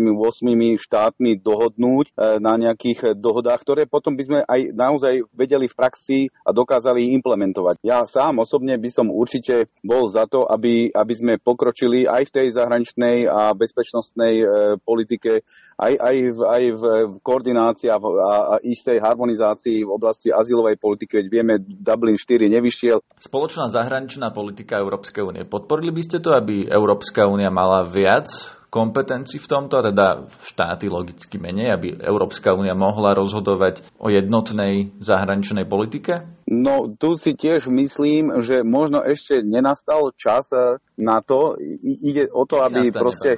štátmi 0.76 1.40
dohodnúť 1.40 2.18
na 2.42 2.54
nejakých 2.60 3.16
dohodách, 3.16 3.62
ktoré 3.64 3.86
potom 3.86 4.18
by 4.18 4.24
sme 4.26 4.40
aj 4.44 4.60
na 4.74 4.89
naozaj 4.90 5.22
vedeli 5.38 5.70
v 5.70 5.78
praxi 5.78 6.20
a 6.42 6.50
dokázali 6.50 7.14
implementovať. 7.22 7.86
Ja 7.86 8.02
sám 8.10 8.42
osobne 8.42 8.76
by 8.82 8.90
som 8.90 9.14
určite 9.14 9.70
bol 9.86 10.10
za 10.10 10.26
to, 10.26 10.50
aby, 10.50 10.90
aby 10.90 11.14
sme 11.14 11.34
pokročili 11.38 12.10
aj 12.10 12.30
v 12.30 12.34
tej 12.34 12.48
zahraničnej 12.58 13.30
a 13.30 13.54
bezpečnostnej 13.54 14.34
e, 14.42 14.46
politike, 14.82 15.46
aj, 15.78 15.94
aj, 15.94 16.16
v, 16.34 16.40
aj 16.42 16.64
v, 16.74 16.84
v 17.14 17.16
koordinácii 17.22 17.90
a, 17.94 17.98
v, 18.02 18.06
a, 18.18 18.36
a 18.36 18.56
istej 18.66 18.98
harmonizácii 19.00 19.86
v 19.86 19.92
oblasti 19.94 20.34
azylovej 20.34 20.82
politiky, 20.82 21.22
veď 21.22 21.28
vieme, 21.30 21.54
Dublin 21.62 22.18
4 22.18 22.50
nevyšiel. 22.50 22.98
Spoločná 23.22 23.70
zahraničná 23.70 24.34
politika 24.34 24.82
Európskej 24.82 25.22
únie. 25.22 25.44
Podporili 25.46 25.94
by 25.94 26.02
ste 26.02 26.18
to, 26.20 26.34
aby 26.34 26.66
Európska 26.66 27.30
únia 27.30 27.54
mala 27.54 27.86
viac 27.86 28.59
kompetencií 28.70 29.42
v 29.42 29.50
tomto, 29.50 29.82
a 29.82 29.86
teda 29.90 30.30
štáty 30.46 30.86
logicky 30.86 31.42
menej, 31.42 31.74
aby 31.74 31.88
Európska 32.06 32.54
únia 32.54 32.78
mohla 32.78 33.18
rozhodovať 33.18 33.82
o 33.98 34.14
jednotnej 34.14 34.94
zahraničnej 35.02 35.66
politike? 35.66 36.40
No 36.50 36.90
tu 36.90 37.14
si 37.14 37.38
tiež 37.38 37.70
myslím, 37.70 38.42
že 38.42 38.66
možno 38.66 39.06
ešte 39.06 39.46
nenastal 39.46 40.10
čas 40.18 40.50
eh, 40.50 40.82
na 40.98 41.22
to. 41.22 41.58
I, 41.62 42.14
ide 42.14 42.24
o 42.34 42.46
to, 42.50 42.66
aby 42.66 42.90
Nastane 42.90 42.98
proste... 42.98 43.30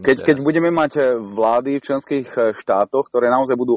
keď, 0.00 0.16
keď 0.24 0.36
budeme 0.40 0.72
mať 0.72 0.92
eh, 0.96 1.04
vlády 1.20 1.80
v 1.80 1.84
členských 1.84 2.28
eh, 2.32 2.56
štátoch, 2.56 3.12
ktoré 3.12 3.28
naozaj 3.28 3.56
budú 3.60 3.76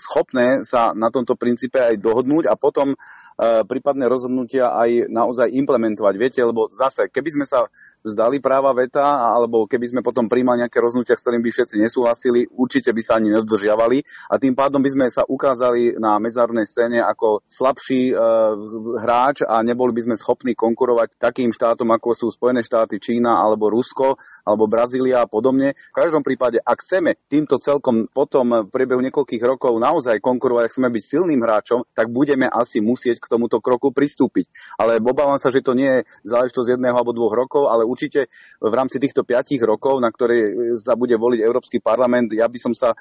schopné 0.00 0.64
sa 0.64 0.96
na 0.96 1.12
tomto 1.12 1.36
princípe 1.36 1.76
aj 1.76 2.00
dohodnúť 2.00 2.48
a 2.48 2.56
potom 2.56 2.96
prípadné 3.42 4.06
rozhodnutia 4.06 4.70
aj 4.76 5.08
naozaj 5.08 5.48
implementovať. 5.50 6.14
Viete, 6.20 6.40
lebo 6.44 6.68
zase, 6.68 7.08
keby 7.08 7.28
sme 7.32 7.46
sa 7.48 7.66
vzdali 8.02 8.42
práva 8.42 8.74
veta, 8.74 9.32
alebo 9.32 9.64
keby 9.70 9.94
sme 9.94 10.00
potom 10.02 10.26
príjmali 10.26 10.66
nejaké 10.66 10.82
rozhodnutia, 10.82 11.14
s 11.14 11.22
ktorým 11.22 11.42
by 11.42 11.50
všetci 11.50 11.76
nesúhlasili, 11.78 12.50
určite 12.50 12.90
by 12.90 13.02
sa 13.02 13.18
ani 13.18 13.30
nedodržiavali 13.32 14.02
a 14.28 14.34
tým 14.36 14.54
pádom 14.58 14.82
by 14.82 14.90
sme 14.90 15.06
sa 15.08 15.22
ukázali 15.22 15.96
na 15.96 16.18
medzinárodnej 16.18 16.66
scéne 16.66 16.98
ako 17.00 17.46
slabší 17.46 18.12
uh, 18.12 18.58
hráč 18.98 19.46
a 19.46 19.62
neboli 19.62 19.94
by 19.94 20.10
sme 20.10 20.14
schopní 20.18 20.52
konkurovať 20.58 21.16
takým 21.16 21.54
štátom, 21.54 21.88
ako 21.94 22.10
sú 22.12 22.26
Spojené 22.34 22.66
štáty, 22.66 22.98
Čína 22.98 23.38
alebo 23.38 23.70
Rusko 23.70 24.18
alebo 24.42 24.66
Brazília 24.66 25.22
a 25.22 25.30
podobne. 25.30 25.78
V 25.78 25.96
každom 25.96 26.26
prípade, 26.26 26.58
ak 26.58 26.82
chceme 26.82 27.16
týmto 27.30 27.62
celkom 27.62 28.10
potom 28.10 28.66
v 28.66 28.70
priebehu 28.70 29.00
niekoľkých 29.00 29.42
rokov 29.46 29.78
naozaj 29.78 30.18
konkurovať, 30.18 30.62
ak 30.66 30.72
chceme 30.74 30.90
byť 30.90 31.04
silným 31.04 31.40
hráčom, 31.40 31.86
tak 31.94 32.10
budeme 32.10 32.50
asi 32.50 32.82
musieť 32.82 33.22
k 33.22 33.30
tomuto 33.30 33.62
kroku 33.62 33.94
pristúpiť. 33.94 34.50
Ale 34.80 34.98
obávam 34.98 35.38
sa, 35.38 35.52
že 35.52 35.62
to 35.62 35.76
nie 35.76 36.02
je 36.02 36.08
záležitosť 36.26 36.76
jedného 36.76 36.96
alebo 36.96 37.14
dvoch 37.14 37.36
rokov, 37.36 37.68
ale 37.68 37.84
určite 37.92 38.30
v 38.62 38.72
rámci 38.72 39.02
týchto 39.02 39.26
piatich 39.26 39.60
rokov, 39.60 40.00
na 40.00 40.08
ktoré 40.08 40.46
sa 40.78 40.94
bude 40.94 41.18
voliť 41.18 41.40
Európsky 41.42 41.78
parlament, 41.82 42.32
ja 42.32 42.48
by 42.48 42.58
som 42.58 42.72
sa 42.72 42.94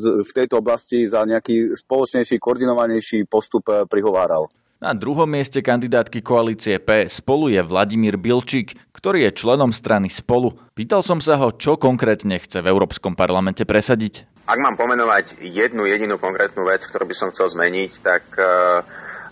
v 0.00 0.30
tejto 0.34 0.58
oblasti 0.58 1.06
za 1.06 1.22
nejaký 1.22 1.76
spoločnejší, 1.78 2.40
koordinovanejší 2.42 3.28
postup 3.28 3.66
pri 3.66 4.06
prihováral. 4.06 4.46
Na 4.76 4.92
druhom 4.92 5.24
mieste 5.24 5.64
kandidátky 5.64 6.20
koalície 6.20 6.76
P 6.76 7.08
spolu 7.08 7.48
je 7.48 7.64
Vladimír 7.64 8.20
Bilčík, 8.20 8.76
ktorý 8.92 9.24
je 9.24 9.40
členom 9.40 9.72
strany 9.72 10.12
Spolu. 10.12 10.52
Pýtal 10.76 11.00
som 11.00 11.16
sa 11.16 11.40
ho, 11.40 11.48
čo 11.48 11.80
konkrétne 11.80 12.36
chce 12.36 12.60
v 12.60 12.68
Európskom 12.68 13.16
parlamente 13.16 13.64
presadiť. 13.64 14.28
Ak 14.44 14.60
mám 14.60 14.76
pomenovať 14.76 15.40
jednu 15.40 15.88
jedinú 15.88 16.20
konkrétnu 16.20 16.68
vec, 16.68 16.84
ktorú 16.84 17.08
by 17.08 17.16
som 17.16 17.32
chcel 17.32 17.48
zmeniť, 17.56 17.90
tak 18.04 18.28
uh, 18.36 18.84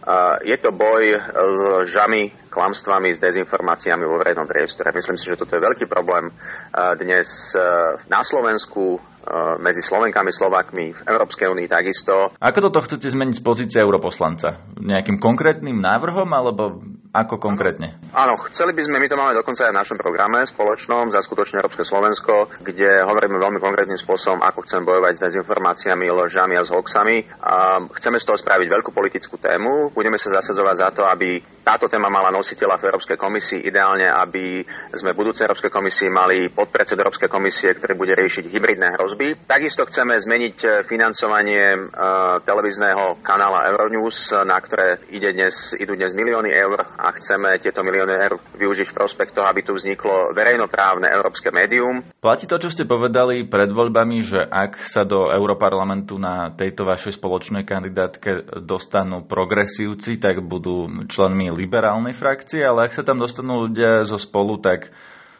uh, 0.08 0.40
je 0.42 0.56
to 0.58 0.72
boj 0.72 1.12
s 1.12 1.60
žami, 1.92 2.32
klamstvami, 2.54 3.10
s 3.10 3.18
dezinformáciami 3.18 4.06
vo 4.06 4.22
verejnom 4.22 4.46
priestore. 4.46 4.94
Myslím 4.94 5.18
si, 5.18 5.26
že 5.26 5.42
toto 5.42 5.58
je 5.58 5.66
veľký 5.66 5.90
problém 5.90 6.30
uh, 6.30 6.94
dnes 6.94 7.58
na 8.06 8.22
Slovensku, 8.22 9.02
Eh, 9.13 9.13
medzi 9.60 9.80
Slovenkami, 9.80 10.30
Slovakmi, 10.30 10.92
v 10.92 11.00
Európskej 11.08 11.48
únii 11.50 11.68
takisto. 11.68 12.32
Ako 12.38 12.70
toto 12.70 12.84
chcete 12.84 13.08
zmeniť 13.08 13.40
z 13.40 13.42
pozície 13.42 13.78
europoslanca? 13.80 14.64
Nejakým 14.78 15.16
konkrétnym 15.20 15.80
návrhom 15.80 16.28
alebo 16.32 16.84
ako 17.14 17.38
konkrétne? 17.38 17.94
Áno, 18.10 18.34
chceli 18.50 18.74
by 18.74 18.82
sme, 18.82 18.98
my 18.98 19.06
to 19.06 19.14
máme 19.14 19.38
dokonca 19.38 19.70
aj 19.70 19.72
v 19.72 19.78
našom 19.78 19.98
programe 20.02 20.42
spoločnom 20.42 21.14
za 21.14 21.22
skutočne 21.22 21.62
Európske 21.62 21.86
Slovensko, 21.86 22.50
kde 22.58 23.06
hovoríme 23.06 23.38
veľmi 23.38 23.62
konkrétnym 23.62 23.94
spôsobom, 23.94 24.42
ako 24.42 24.66
chceme 24.66 24.82
bojovať 24.82 25.12
s 25.14 25.24
dezinformáciami, 25.30 26.10
ložami 26.10 26.58
a 26.58 26.66
s 26.66 26.74
hoaxami. 26.74 27.22
A 27.38 27.86
chceme 27.94 28.18
z 28.18 28.26
toho 28.26 28.34
spraviť 28.34 28.66
veľkú 28.66 28.90
politickú 28.90 29.38
tému. 29.38 29.94
Budeme 29.94 30.18
sa 30.18 30.42
zasadzovať 30.42 30.74
za 30.74 30.88
to, 30.90 31.02
aby 31.06 31.38
táto 31.62 31.86
téma 31.86 32.10
mala 32.10 32.34
nositeľa 32.34 32.82
v 32.82 32.86
Európskej 32.90 33.16
komisii, 33.16 33.62
ideálne, 33.62 34.10
aby 34.10 34.66
sme 34.90 35.14
v 35.14 35.20
budúcej 35.22 35.46
Európskej 35.46 35.70
komisii 35.70 36.10
mali 36.10 36.50
podpredsed 36.50 36.98
Európskej 36.98 37.30
komisie, 37.30 37.78
ktorý 37.78 37.94
bude 37.94 38.18
riešiť 38.18 38.50
hybridné 38.50 38.98
hrozby. 38.98 39.13
Takisto 39.46 39.86
chceme 39.86 40.18
zmeniť 40.18 40.56
eh, 40.64 40.70
financovanie 40.82 41.78
uh, 41.78 42.42
televízneho 42.42 43.18
kanála 43.22 43.70
Euronews, 43.70 44.34
na 44.42 44.58
ktoré 44.58 44.98
ide 45.14 45.30
dnes, 45.30 45.72
idú 45.78 45.94
dnes 45.94 46.12
milióny 46.18 46.50
eur 46.50 46.82
a 46.82 47.08
chceme 47.14 47.56
tieto 47.62 47.86
milióny 47.86 48.14
eur 48.18 48.34
využiť 48.58 48.90
v 48.90 48.96
prospech 48.96 49.30
toho, 49.30 49.46
aby 49.46 49.62
tu 49.62 49.72
vzniklo 49.72 50.34
verejnoprávne 50.34 51.06
európske 51.08 51.54
médium. 51.54 52.02
Platí 52.18 52.50
to, 52.50 52.58
čo 52.58 52.72
ste 52.74 52.84
povedali 52.88 53.46
pred 53.46 53.70
voľbami, 53.70 54.18
že 54.26 54.42
ak 54.42 54.82
sa 54.90 55.06
do 55.06 55.30
Európarlamentu 55.30 56.18
na 56.18 56.50
tejto 56.50 56.82
vašej 56.82 57.14
spoločnej 57.16 57.62
kandidátke 57.62 58.62
dostanú 58.66 59.24
progresívci, 59.24 60.18
tak 60.18 60.42
budú 60.42 61.06
členmi 61.06 61.54
liberálnej 61.54 62.12
frakcie, 62.12 62.66
ale 62.66 62.90
ak 62.90 62.96
sa 62.96 63.06
tam 63.06 63.22
dostanú 63.22 63.70
ľudia 63.70 64.02
zo 64.04 64.18
spolu, 64.18 64.58
tak 64.58 64.90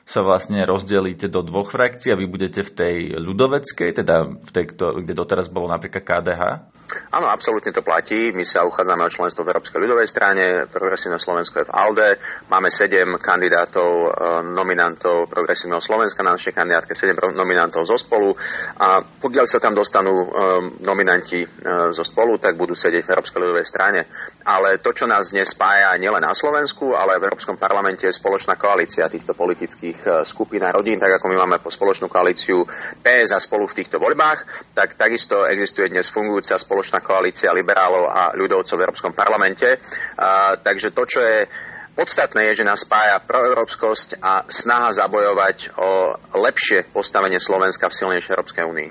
sa 0.04 0.20
vlastne 0.20 0.60
rozdelíte 0.68 1.32
do 1.32 1.40
dvoch 1.40 1.72
frakcií 1.72 2.12
a 2.12 2.20
vy 2.20 2.28
budete 2.28 2.60
v 2.60 2.70
tej 2.76 2.96
ľudoveckej, 3.16 3.90
teda 4.04 4.16
v 4.36 4.50
tej, 4.52 4.64
kde 4.76 5.14
doteraz 5.16 5.48
bolo 5.48 5.72
napríklad 5.72 6.04
KDH? 6.04 6.42
Áno, 7.10 7.32
absolútne 7.32 7.72
to 7.72 7.80
platí. 7.80 8.28
My 8.34 8.44
sa 8.44 8.66
uchádzame 8.68 9.08
o 9.08 9.10
členstvo 9.12 9.40
v 9.40 9.56
Európskej 9.56 9.80
ľudovej 9.80 10.08
strane, 10.08 10.44
Progresívne 10.68 11.16
Slovensko 11.16 11.64
je 11.64 11.68
v 11.68 11.74
ALDE. 11.74 12.08
Máme 12.52 12.68
sedem 12.68 13.16
kandidátov, 13.16 13.90
e, 13.90 14.08
nominantov 14.52 15.32
Progresívneho 15.32 15.80
Slovenska 15.80 16.20
na 16.20 16.36
našej 16.36 16.52
kandidátke, 16.52 16.92
sedem 16.92 17.16
nominantov 17.32 17.88
zo 17.88 17.96
spolu. 17.96 18.36
A 18.76 19.00
pokiaľ 19.00 19.46
sa 19.48 19.62
tam 19.64 19.72
dostanú 19.72 20.12
e, 20.12 20.26
nominanti 20.84 21.40
e, 21.40 21.48
zo 21.94 22.04
spolu, 22.04 22.36
tak 22.36 22.60
budú 22.60 22.76
sedieť 22.76 23.02
v 23.06 23.12
Európskej 23.16 23.40
ľudovej 23.40 23.66
strane. 23.66 24.00
Ale 24.44 24.76
to, 24.84 24.92
čo 24.92 25.08
nás 25.08 25.32
dnes 25.32 25.56
spája 25.56 25.96
nielen 25.96 26.20
na 26.20 26.36
Slovensku, 26.36 26.92
ale 26.92 27.16
v 27.16 27.32
Európskom 27.32 27.56
parlamente 27.56 28.04
je 28.04 28.12
spoločná 28.12 28.60
koalícia 28.60 29.08
týchto 29.08 29.32
politických 29.32 30.26
skupín 30.26 30.60
a 30.66 30.74
rodín, 30.74 31.00
tak 31.00 31.16
ako 31.16 31.32
my 31.32 31.36
máme 31.40 31.56
spoločnú 31.64 32.12
koalíciu 32.12 32.66
PS 33.00 33.32
a 33.32 33.40
spolu 33.40 33.64
v 33.70 33.76
týchto 33.80 33.96
voľbách, 33.96 34.74
tak 34.76 35.00
takisto 35.00 35.48
existuje 35.48 35.88
dnes 35.88 36.10
fungujúca 36.12 36.58
spoločná 36.60 36.73
spoločná 36.74 36.98
koalícia 37.06 37.54
liberálov 37.54 38.10
a 38.10 38.34
ľudovcov 38.34 38.74
v 38.74 38.82
Európskom 38.82 39.14
parlamente. 39.14 39.78
Takže 40.66 40.90
to, 40.90 41.06
čo 41.06 41.22
je 41.22 41.38
Podstatné 41.94 42.50
je, 42.50 42.58
že 42.58 42.66
nás 42.66 42.82
spája 42.82 43.22
proeurópskosť 43.22 44.18
a 44.18 44.42
snaha 44.50 44.90
zabojovať 44.90 45.78
o 45.78 46.18
lepšie 46.42 46.90
postavenie 46.90 47.38
Slovenska 47.38 47.86
v 47.86 47.94
silnejšej 47.94 48.34
Európskej 48.34 48.64
únii. 48.66 48.88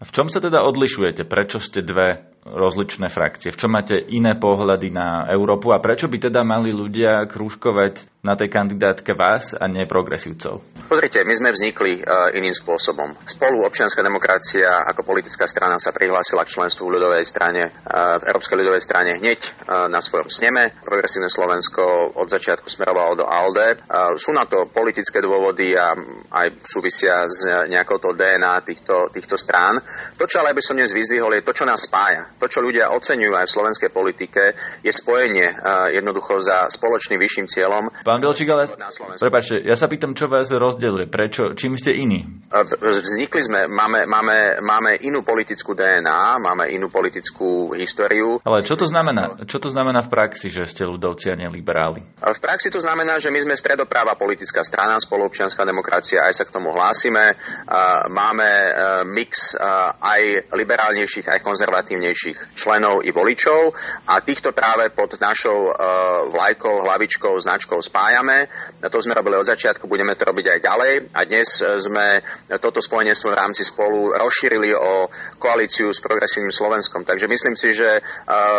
V 0.00 0.10
čom 0.16 0.32
sa 0.32 0.40
teda 0.40 0.64
odlišujete? 0.64 1.28
Prečo 1.28 1.60
ste 1.60 1.84
dve 1.84 2.24
rozličné 2.48 3.12
frakcie? 3.12 3.52
V 3.52 3.60
čom 3.60 3.76
máte 3.76 4.00
iné 4.00 4.40
pohľady 4.40 4.88
na 4.88 5.28
Európu 5.28 5.68
a 5.68 5.84
prečo 5.84 6.08
by 6.08 6.32
teda 6.32 6.48
mali 6.48 6.72
ľudia 6.72 7.28
krúžkovať 7.28 8.15
na 8.26 8.34
tej 8.34 8.50
kandidátke 8.50 9.14
vás 9.14 9.54
a 9.54 9.70
nie 9.70 9.86
progresívcov? 9.86 10.58
Pozrite, 10.90 11.22
my 11.22 11.34
sme 11.34 11.54
vznikli 11.54 12.02
uh, 12.02 12.34
iným 12.34 12.50
spôsobom. 12.50 13.14
Spolu 13.22 13.62
občianská 13.62 14.02
demokracia 14.02 14.82
ako 14.86 15.06
politická 15.06 15.46
strana 15.46 15.78
sa 15.78 15.94
prihlásila 15.94 16.42
k 16.42 16.58
členstvu 16.58 16.90
v 16.90 16.94
ľudovej 16.98 17.22
strane, 17.22 17.70
uh, 17.70 18.18
v 18.18 18.26
Európskej 18.26 18.58
ľudovej 18.58 18.82
strane 18.82 19.18
hneď 19.22 19.38
uh, 19.38 19.86
na 19.86 20.02
svojom 20.02 20.26
sneme. 20.26 20.74
Progresívne 20.82 21.30
Slovensko 21.30 22.18
od 22.18 22.26
začiatku 22.26 22.66
smerovalo 22.66 23.22
do 23.22 23.26
ALDE. 23.30 23.86
Uh, 23.86 24.18
sú 24.18 24.34
na 24.34 24.46
to 24.46 24.66
politické 24.70 25.22
dôvody 25.22 25.78
a 25.78 25.94
aj 26.34 26.66
súvisia 26.66 27.26
s 27.30 27.46
nejakou 27.70 28.02
to 28.02 28.14
DNA 28.14 28.62
týchto, 28.66 29.10
týchto 29.14 29.38
strán. 29.38 29.78
To, 30.18 30.26
čo 30.26 30.42
ale 30.42 30.54
by 30.54 30.62
som 30.62 30.78
dnes 30.78 30.90
vyzvihol, 30.90 31.30
je 31.38 31.46
to, 31.46 31.54
čo 31.54 31.66
nás 31.66 31.86
spája 31.86 32.26
to, 32.38 32.46
čo 32.46 32.62
ľudia 32.62 32.92
oceňujú 32.94 33.32
aj 33.34 33.46
v 33.48 33.54
slovenskej 33.54 33.90
politike, 33.90 34.42
je 34.84 34.92
spojenie 34.92 35.50
uh, 35.50 35.90
jednoducho 35.90 36.38
za 36.38 36.70
spoločným 36.70 37.18
vyšším 37.18 37.46
cieľom. 37.50 37.90
Pán 38.06 38.15
Bilčík, 38.20 38.48
ale 38.50 38.70
prepáčte, 39.20 39.62
ja 39.62 39.76
sa 39.78 39.86
pýtam, 39.86 40.16
čo 40.16 40.26
vás 40.26 40.48
rozdeluje, 40.50 41.06
prečo, 41.06 41.54
čím 41.54 41.76
ste 41.78 41.94
iní? 41.94 42.26
Vznikli 42.80 43.42
sme, 43.42 43.60
máme, 43.70 44.08
máme, 44.08 44.62
máme 44.64 44.90
inú 45.04 45.22
politickú 45.22 45.76
DNA, 45.76 46.40
máme 46.40 46.70
inú 46.72 46.88
politickú 46.88 47.74
históriu. 47.76 48.40
Ale 48.42 48.64
čo 48.64 48.74
to 48.74 48.88
znamená? 48.88 49.38
Čo 49.44 49.58
to 49.60 49.68
znamená 49.68 50.02
v 50.06 50.12
praxi, 50.12 50.48
že 50.48 50.66
ste 50.66 50.88
ľudovci 50.88 51.30
a 51.32 51.36
liberáli? 51.46 52.02
V 52.18 52.40
praxi 52.42 52.72
to 52.72 52.82
znamená, 52.82 53.18
že 53.22 53.30
my 53.30 53.38
sme 53.42 53.54
stredopráva 53.54 54.18
politická 54.18 54.64
strana, 54.66 54.98
spoluobčianská 54.98 55.62
demokracia, 55.62 56.26
aj 56.26 56.34
sa 56.42 56.44
k 56.48 56.54
tomu 56.54 56.74
hlásime. 56.74 57.38
Máme 58.10 58.48
e, 58.48 58.70
mix 59.06 59.54
e, 59.54 59.62
aj 60.00 60.52
liberálnejších, 60.54 61.28
aj 61.28 61.44
konzervatívnejších 61.44 62.58
členov 62.58 63.04
i 63.06 63.10
voličov 63.14 63.70
a 64.10 64.18
týchto 64.22 64.50
práve 64.56 64.90
pod 64.90 65.14
našou 65.20 65.68
uh, 65.68 65.72
vlajkou, 66.32 66.86
hlavičkou, 66.86 67.34
značkou 67.36 67.78
spájame. 67.96 68.44
To 68.92 69.00
sme 69.00 69.16
robili 69.16 69.40
od 69.40 69.48
začiatku, 69.48 69.88
budeme 69.88 70.12
to 70.12 70.28
robiť 70.28 70.46
aj 70.52 70.58
ďalej. 70.60 70.92
A 71.16 71.24
dnes 71.24 71.48
sme 71.80 72.20
toto 72.60 72.84
spojenectvo 72.84 73.32
v 73.32 73.40
rámci 73.40 73.64
spolu 73.64 74.12
rozšírili 74.12 74.76
o 74.76 75.08
koalíciu 75.40 75.88
s 75.88 76.04
progresívnym 76.04 76.52
Slovenskom. 76.52 77.08
Takže 77.08 77.24
myslím 77.24 77.56
si, 77.56 77.72
že 77.72 78.04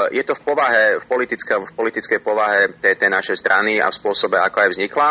je 0.09 0.23
to 0.25 0.33
v 0.33 0.41
povahe, 0.41 0.97
v, 0.97 1.05
v 1.05 1.71
politickej 1.77 2.19
povahe 2.25 2.81
tej, 2.81 2.97
tej 2.97 3.09
našej 3.13 3.37
strany 3.37 3.77
a 3.77 3.93
v 3.93 3.99
spôsobe, 4.01 4.41
ako 4.41 4.57
aj 4.57 4.69
vznikla. 4.73 5.07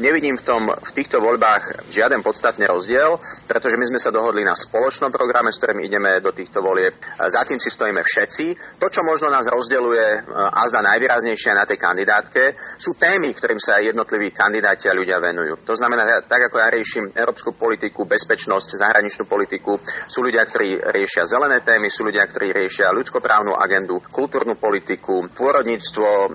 Nevidím 0.00 0.40
v, 0.40 0.46
tom, 0.48 0.72
v 0.72 0.90
týchto 0.96 1.20
voľbách 1.20 1.92
žiaden 1.92 2.24
podstatný 2.24 2.64
rozdiel, 2.64 3.20
pretože 3.44 3.76
my 3.76 3.92
sme 3.92 4.00
sa 4.00 4.08
dohodli 4.08 4.40
na 4.40 4.56
spoločnom 4.56 5.12
programe, 5.12 5.52
s 5.52 5.60
ktorým 5.60 5.84
ideme 5.84 6.16
do 6.24 6.32
týchto 6.32 6.64
volieb. 6.64 6.96
Za 7.20 7.44
tým 7.44 7.60
si 7.60 7.68
stojíme 7.68 8.00
všetci. 8.00 8.80
To, 8.80 8.88
čo 8.88 9.04
možno 9.04 9.28
nás 9.28 9.44
rozdeluje 9.44 10.24
a 10.32 10.64
zda 10.64 10.80
najvýraznejšie 10.80 11.52
na 11.52 11.68
tej 11.68 11.76
kandidátke, 11.76 12.56
sú 12.80 12.96
témy, 12.96 13.36
ktorým 13.36 13.65
sa 13.66 13.82
jednotliví 13.82 14.30
kandidáti 14.30 14.86
a 14.86 14.94
ľudia 14.94 15.18
venujú. 15.18 15.66
To 15.66 15.74
znamená, 15.74 16.22
tak 16.22 16.46
ako 16.46 16.62
ja 16.62 16.70
riešim 16.70 17.10
európsku 17.10 17.58
politiku, 17.58 18.06
bezpečnosť, 18.06 18.78
zahraničnú 18.78 19.26
politiku, 19.26 19.74
sú 20.06 20.22
ľudia, 20.22 20.46
ktorí 20.46 20.78
riešia 20.78 21.26
zelené 21.26 21.66
témy, 21.66 21.90
sú 21.90 22.06
ľudia, 22.06 22.22
ktorí 22.30 22.54
riešia 22.54 22.94
ľudskoprávnu 22.94 23.58
agendu, 23.58 23.98
kultúrnu 24.06 24.54
politiku, 24.54 25.26
pôrodníctvo, 25.34 26.06
e, 26.06 26.28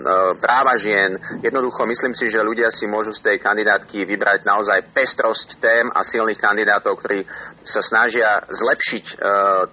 práva 0.43 0.75
žien. 0.75 1.15
Jednoducho 1.39 1.87
myslím 1.87 2.11
si, 2.11 2.27
že 2.27 2.43
ľudia 2.43 2.67
si 2.67 2.91
môžu 2.91 3.15
z 3.15 3.31
tej 3.31 3.37
kandidátky 3.39 4.03
vybrať 4.03 4.43
naozaj 4.43 4.91
pestrosť 4.91 5.63
tém 5.63 5.87
a 5.87 6.03
silných 6.03 6.41
kandidátov, 6.41 6.99
ktorí 6.99 7.23
sa 7.63 7.79
snažia 7.79 8.43
zlepšiť 8.43 9.05
e, 9.07 9.15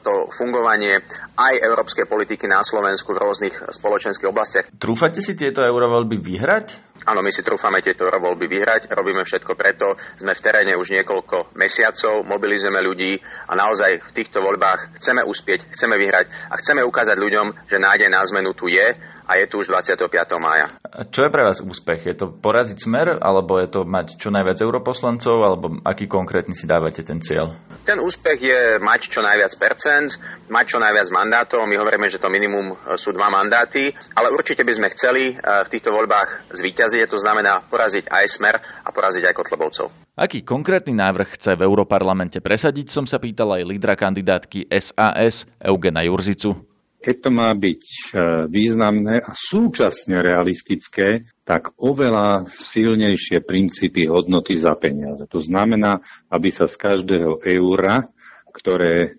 to 0.07 0.31
fungovanie 0.31 1.03
aj 1.35 1.55
európskej 1.59 2.07
politiky 2.07 2.47
na 2.47 2.63
Slovensku 2.63 3.11
v 3.11 3.23
rôznych 3.25 3.55
spoločenských 3.75 4.29
oblastiach. 4.31 4.65
Trúfate 4.79 5.19
si 5.19 5.35
tieto 5.35 5.65
eurovoľby 5.65 6.21
vyhrať? 6.21 6.88
Áno, 7.07 7.23
my 7.23 7.31
si 7.31 7.47
trúfame 7.47 7.79
tieto 7.79 8.09
eurovoľby 8.09 8.47
vyhrať, 8.51 8.83
robíme 8.91 9.23
všetko 9.23 9.55
preto, 9.55 9.95
sme 10.19 10.35
v 10.35 10.43
teréne 10.43 10.75
už 10.75 10.91
niekoľko 10.99 11.55
mesiacov, 11.55 12.27
mobilizujeme 12.27 12.83
ľudí 12.83 13.23
a 13.47 13.53
naozaj 13.55 14.03
v 14.03 14.15
týchto 14.17 14.43
voľbách 14.43 14.99
chceme 14.99 15.23
uspieť, 15.23 15.71
chceme 15.71 15.95
vyhrať 15.95 16.27
a 16.51 16.59
chceme 16.59 16.83
ukázať 16.83 17.17
ľuďom, 17.17 17.71
že 17.71 17.79
nádej 17.79 18.11
na 18.11 18.23
zmenu 18.27 18.51
tu 18.57 18.67
je 18.67 18.99
a 19.29 19.37
je 19.37 19.45
tu 19.45 19.61
už 19.61 19.69
25. 19.69 20.09
mája. 20.41 20.73
Čo 21.13 21.29
je 21.29 21.31
pre 21.31 21.45
vás 21.45 21.61
úspech? 21.61 22.09
Je 22.09 22.17
to 22.17 22.33
poraziť 22.33 22.81
smer, 22.81 23.21
alebo 23.21 23.61
je 23.61 23.69
to 23.69 23.85
mať 23.85 24.17
čo 24.17 24.33
najviac 24.33 24.57
europoslancov, 24.65 25.37
alebo 25.45 25.67
aký 25.85 26.09
konkrétny 26.09 26.57
si 26.57 26.65
dávate 26.65 27.05
ten 27.05 27.21
cieľ? 27.21 27.53
Ten 27.85 28.01
úspech 28.01 28.39
je 28.41 28.61
mať 28.81 29.13
čo 29.13 29.21
najviac 29.21 29.53
percent, 29.61 30.17
mať 30.49 30.65
čo 30.65 30.79
najviac 30.81 31.09
mandátov. 31.13 31.69
My 31.69 31.77
hovoríme, 31.77 32.09
že 32.09 32.17
to 32.17 32.33
minimum 32.33 32.73
e, 32.73 32.97
sú 32.97 33.13
dva 33.13 33.29
mandáty, 33.29 33.93
ale 34.17 34.33
určite 34.33 34.65
by 34.65 34.73
sme 34.73 34.89
chceli 34.97 35.25
e, 35.31 35.35
v 35.37 35.69
týchto 35.69 35.93
voľbách 35.93 36.49
zvíťaziť, 36.57 37.05
to 37.05 37.21
znamená 37.21 37.61
poraziť 37.69 38.09
aj 38.09 38.25
smer 38.25 38.57
a 38.59 38.89
poraziť 38.89 39.29
aj 39.29 39.37
Kotlebovcov. 39.37 39.87
Aký 40.19 40.43
konkrétny 40.43 40.97
návrh 40.97 41.39
chce 41.39 41.55
v 41.55 41.63
Európarlamente 41.69 42.43
presadiť, 42.43 42.91
som 42.91 43.05
sa 43.07 43.23
pýtal 43.23 43.55
aj 43.55 43.63
lídra 43.63 43.95
kandidátky 43.95 44.67
SAS 44.73 45.47
Eugena 45.63 46.03
Jurzicu 46.03 46.68
keď 46.99 47.17
to 47.23 47.31
má 47.31 47.51
byť 47.55 47.83
e, 47.83 48.03
významné 48.51 49.23
a 49.23 49.33
súčasne 49.33 50.19
realistické, 50.19 51.31
tak 51.47 51.73
oveľa 51.79 52.51
silnejšie 52.51 53.47
princípy 53.47 54.11
hodnoty 54.11 54.59
za 54.59 54.75
peniaze. 54.75 55.25
To 55.31 55.39
znamená, 55.39 56.03
aby 56.29 56.51
sa 56.51 56.67
z 56.67 56.75
každého 56.75 57.39
eura, 57.47 58.11
ktoré 58.51 58.95
e, 58.99 59.11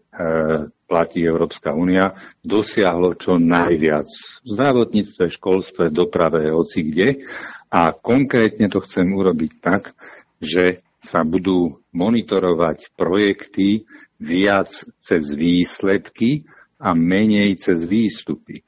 platí 0.89 1.23
Európska 1.23 1.71
únia, 1.71 2.19
dosiahlo 2.43 3.15
čo 3.15 3.39
najviac. 3.39 4.09
V 4.43 4.47
zdravotníctve, 4.59 5.31
školstve, 5.31 5.83
doprave, 5.93 6.51
hoci 6.51 6.83
kde. 6.83 7.23
A 7.71 7.95
konkrétne 7.95 8.67
to 8.67 8.83
chcem 8.83 9.07
urobiť 9.07 9.51
tak, 9.61 9.95
že 10.43 10.83
sa 10.99 11.23
budú 11.23 11.79
monitorovať 11.95 12.91
projekty 12.99 13.87
viac 14.19 14.67
cez 14.99 15.31
výsledky, 15.31 16.43
a 16.79 16.95
menej 16.95 17.59
cez 17.59 17.83
výstupy. 17.83 18.63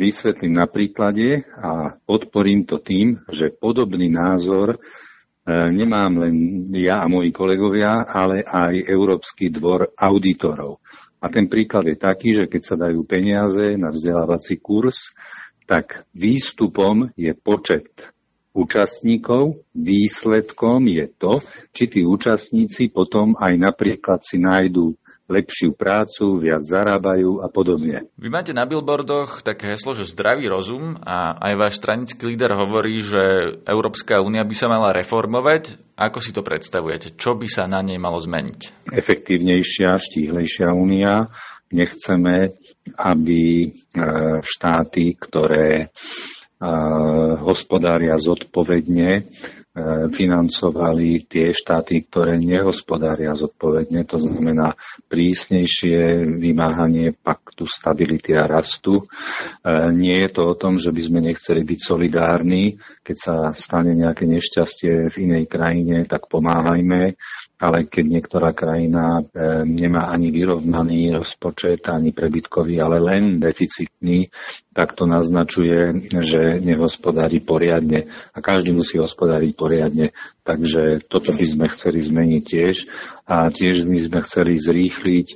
Vysvetlím 0.00 0.56
na 0.56 0.64
príklade 0.64 1.44
a 1.60 1.92
podporím 1.92 2.64
to 2.64 2.80
tým, 2.80 3.20
že 3.28 3.52
podobný 3.52 4.08
názor 4.08 4.74
e, 4.74 4.78
nemám 5.68 6.24
len 6.24 6.34
ja 6.72 7.04
a 7.04 7.10
moji 7.10 7.28
kolegovia, 7.36 8.08
ale 8.08 8.40
aj 8.40 8.88
Európsky 8.88 9.52
dvor 9.52 9.92
auditorov. 9.92 10.80
A 11.20 11.28
ten 11.28 11.52
príklad 11.52 11.84
je 11.84 12.00
taký, 12.00 12.32
že 12.32 12.48
keď 12.48 12.62
sa 12.64 12.76
dajú 12.80 13.04
peniaze 13.04 13.76
na 13.76 13.92
vzdelávací 13.92 14.56
kurz, 14.56 15.12
tak 15.68 16.08
výstupom 16.16 17.12
je 17.12 17.36
počet 17.36 17.92
účastníkov, 18.56 19.62
výsledkom 19.76 20.88
je 20.88 21.06
to, 21.14 21.44
či 21.70 21.84
tí 21.86 22.00
účastníci 22.02 22.90
potom 22.90 23.38
aj 23.38 23.54
napríklad 23.54 24.24
si 24.24 24.40
nájdú 24.42 24.96
lepšiu 25.30 25.78
prácu, 25.78 26.42
viac 26.42 26.66
zarábajú 26.66 27.38
a 27.40 27.46
podobne. 27.46 28.10
Vy 28.18 28.28
máte 28.28 28.50
na 28.50 28.66
billboardoch 28.66 29.46
také 29.46 29.78
heslo, 29.78 29.94
že 29.94 30.10
zdravý 30.10 30.50
rozum 30.50 30.98
a 31.06 31.38
aj 31.38 31.54
váš 31.54 31.74
stranický 31.78 32.26
líder 32.26 32.52
hovorí, 32.58 32.98
že 33.00 33.22
Európska 33.64 34.18
únia 34.18 34.42
by 34.42 34.54
sa 34.58 34.66
mala 34.66 34.90
reformovať. 34.90 35.78
Ako 35.94 36.18
si 36.18 36.34
to 36.34 36.42
predstavujete? 36.42 37.14
Čo 37.14 37.38
by 37.38 37.46
sa 37.46 37.70
na 37.70 37.80
nej 37.80 38.02
malo 38.02 38.18
zmeniť? 38.18 38.90
Efektívnejšia, 38.90 39.94
štíhlejšia 39.96 40.74
únia. 40.74 41.30
Nechceme, 41.70 42.50
aby 42.98 43.42
e, 43.62 43.68
štáty, 44.42 45.14
ktoré 45.14 45.86
e, 45.86 45.88
hospodária 47.38 48.18
zodpovedne, 48.18 49.30
financovali 50.10 51.30
tie 51.30 51.54
štáty, 51.54 52.02
ktoré 52.10 52.34
nehospodária 52.34 53.30
zodpovedne, 53.38 54.02
to 54.02 54.18
znamená 54.18 54.74
prísnejšie 55.06 56.26
vymáhanie 56.42 57.14
paktu 57.14 57.70
stability 57.70 58.34
a 58.34 58.50
rastu. 58.50 58.98
E, 58.98 59.04
nie 59.94 60.26
je 60.26 60.30
to 60.34 60.42
o 60.42 60.58
tom, 60.58 60.82
že 60.82 60.90
by 60.90 61.02
sme 61.06 61.20
nechceli 61.22 61.62
byť 61.62 61.80
solidárni, 61.86 62.82
keď 63.06 63.16
sa 63.16 63.34
stane 63.54 63.94
nejaké 63.94 64.26
nešťastie 64.26 65.06
v 65.06 65.16
inej 65.30 65.46
krajine, 65.46 66.02
tak 66.02 66.26
pomáhajme, 66.26 67.14
ale 67.60 67.84
keď 67.84 68.04
niektorá 68.08 68.56
krajina 68.56 69.20
e, 69.20 69.22
nemá 69.68 70.08
ani 70.08 70.32
vyrovnaný 70.32 71.12
rozpočet, 71.12 71.84
ani 71.92 72.08
prebytkový, 72.16 72.80
ale 72.80 73.04
len 73.04 73.36
deficitný, 73.36 74.32
tak 74.72 74.96
to 74.96 75.04
naznačuje, 75.04 76.08
že 76.08 76.56
nehospodári 76.64 77.44
poriadne. 77.44 78.08
A 78.32 78.40
každý 78.40 78.72
musí 78.72 78.96
hospodáriť 78.96 79.52
poriadne. 79.52 80.16
Takže 80.40 81.04
toto 81.04 81.36
by 81.36 81.44
sme 81.44 81.66
chceli 81.68 82.00
zmeniť 82.00 82.42
tiež. 82.42 82.76
A 83.28 83.52
tiež 83.52 83.84
by 83.84 84.00
sme 84.08 84.20
chceli 84.24 84.56
zrýchliť 84.56 85.28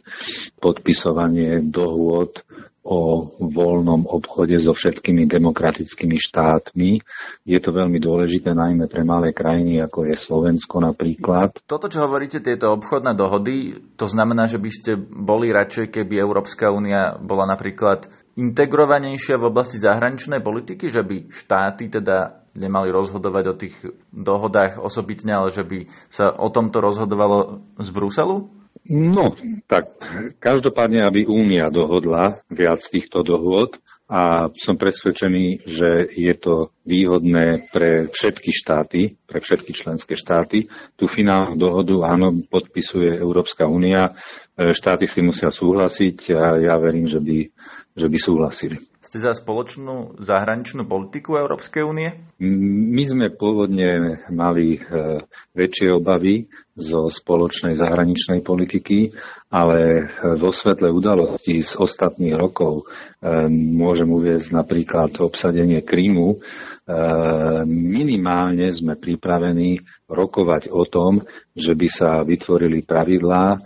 podpisovanie 0.65 1.61
dohôd 1.61 2.41
o 2.85 3.33
voľnom 3.41 4.05
obchode 4.05 4.61
so 4.61 4.77
všetkými 4.77 5.25
demokratickými 5.25 6.21
štátmi. 6.21 7.01
Je 7.49 7.59
to 7.59 7.73
veľmi 7.73 7.97
dôležité 7.97 8.53
najmä 8.53 8.93
pre 8.93 9.03
malé 9.09 9.33
krajiny, 9.33 9.81
ako 9.81 10.05
je 10.05 10.17
Slovensko 10.21 10.85
napríklad. 10.85 11.65
Toto, 11.65 11.89
čo 11.89 12.05
hovoríte, 12.05 12.45
tieto 12.45 12.77
obchodné 12.77 13.17
dohody, 13.17 13.81
to 13.97 14.05
znamená, 14.05 14.45
že 14.45 14.61
by 14.61 14.71
ste 14.71 15.01
boli 15.01 15.49
radšej, 15.49 15.97
keby 15.97 16.21
Európska 16.21 16.69
únia 16.69 17.17
bola 17.17 17.49
napríklad 17.49 18.13
integrovanejšia 18.37 19.41
v 19.41 19.49
oblasti 19.49 19.81
zahraničnej 19.81 20.45
politiky, 20.45 20.93
že 20.93 21.01
by 21.07 21.33
štáty 21.33 21.89
teda 21.89 22.45
nemali 22.55 22.91
rozhodovať 22.91 23.45
o 23.51 23.59
tých 23.59 23.75
dohodách 24.13 24.79
osobitne, 24.79 25.35
ale 25.35 25.49
že 25.51 25.67
by 25.67 25.91
sa 26.11 26.31
o 26.35 26.51
tomto 26.51 26.79
rozhodovalo 26.83 27.65
z 27.79 27.89
Bruselu? 27.91 28.64
No, 28.85 29.33
tak 29.65 29.97
každopádne, 30.43 31.09
aby 31.09 31.25
Únia 31.25 31.73
dohodla 31.73 32.45
viac 32.53 32.85
týchto 32.85 33.25
dohôd 33.25 33.81
a 34.05 34.53
som 34.53 34.77
presvedčený, 34.77 35.65
že 35.65 36.13
je 36.13 36.35
to 36.37 36.69
výhodné 36.85 37.73
pre 37.73 38.13
všetky 38.13 38.53
štáty, 38.53 39.17
pre 39.25 39.41
všetky 39.41 39.73
členské 39.73 40.13
štáty. 40.13 40.69
Tú 40.93 41.09
finálnu 41.09 41.57
dohodu, 41.57 42.13
áno, 42.13 42.45
podpisuje 42.45 43.17
Európska 43.17 43.65
únia, 43.65 44.13
e, 44.55 44.77
štáty 44.77 45.09
si 45.09 45.25
musia 45.25 45.49
súhlasiť 45.49 46.37
a 46.37 46.45
ja 46.61 46.77
verím, 46.77 47.09
že 47.09 47.25
by, 47.25 47.39
že 47.97 48.07
by 48.13 48.19
súhlasili. 48.21 48.77
Ste 49.05 49.21
za 49.21 49.37
spoločnú 49.37 50.17
zahraničnú 50.17 50.89
politiku 50.89 51.37
Európskej 51.37 51.85
únie? 51.85 52.09
My 52.41 53.05
sme 53.05 53.29
pôvodne 53.29 54.25
mali 54.33 54.81
e, 54.81 55.21
väčšie 55.53 55.93
obavy 55.93 56.49
zo 56.73 57.13
spoločnej 57.13 57.77
zahraničnej 57.77 58.41
politiky, 58.41 59.13
ale 59.53 59.79
e, 59.79 60.03
vo 60.41 60.49
svetle 60.57 60.89
udalostí 60.89 61.61
z 61.61 61.77
ostatných 61.77 62.33
rokov 62.33 62.89
e, 63.21 63.45
môžem 63.53 64.09
uviezť 64.09 64.57
napríklad 64.57 65.21
obsadenie 65.21 65.85
Krímu. 65.85 66.41
Minimálne 67.65 68.69
sme 68.69 69.01
pripravení 69.01 69.81
rokovať 70.05 70.69
o 70.69 70.85
tom, 70.85 71.25
že 71.57 71.73
by 71.73 71.89
sa 71.89 72.21
vytvorili 72.21 72.85
pravidlá, 72.85 73.57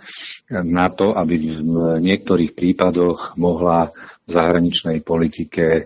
na 0.48 0.88
to, 0.88 1.12
aby 1.12 1.60
v 1.60 1.60
niektorých 2.00 2.56
prípadoch 2.56 3.36
mohla 3.36 3.92
v 4.24 4.30
zahraničnej 4.32 5.04
politike 5.04 5.64
e, 5.68 5.82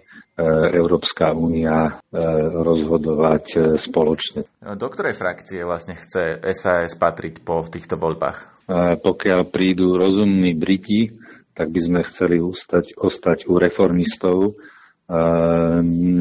Európska 0.74 1.34
únia 1.34 1.98
e, 2.10 2.18
rozhodovať 2.62 3.44
e, 3.54 3.58
spoločne. 3.78 4.46
Do 4.62 4.86
ktorej 4.86 5.18
frakcie 5.18 5.66
vlastne 5.66 5.98
chce 5.98 6.38
SAS 6.54 6.94
patriť 6.94 7.42
po 7.42 7.66
týchto 7.66 7.98
voľbách? 7.98 8.66
Pokiaľ 9.02 9.50
prídu 9.50 9.98
rozumní 9.98 10.54
Briti, 10.54 11.10
tak 11.52 11.74
by 11.74 11.80
sme 11.82 12.00
chceli 12.06 12.38
ustať, 12.38 12.94
ostať 12.94 13.50
u 13.50 13.58
reformistov. 13.58 14.54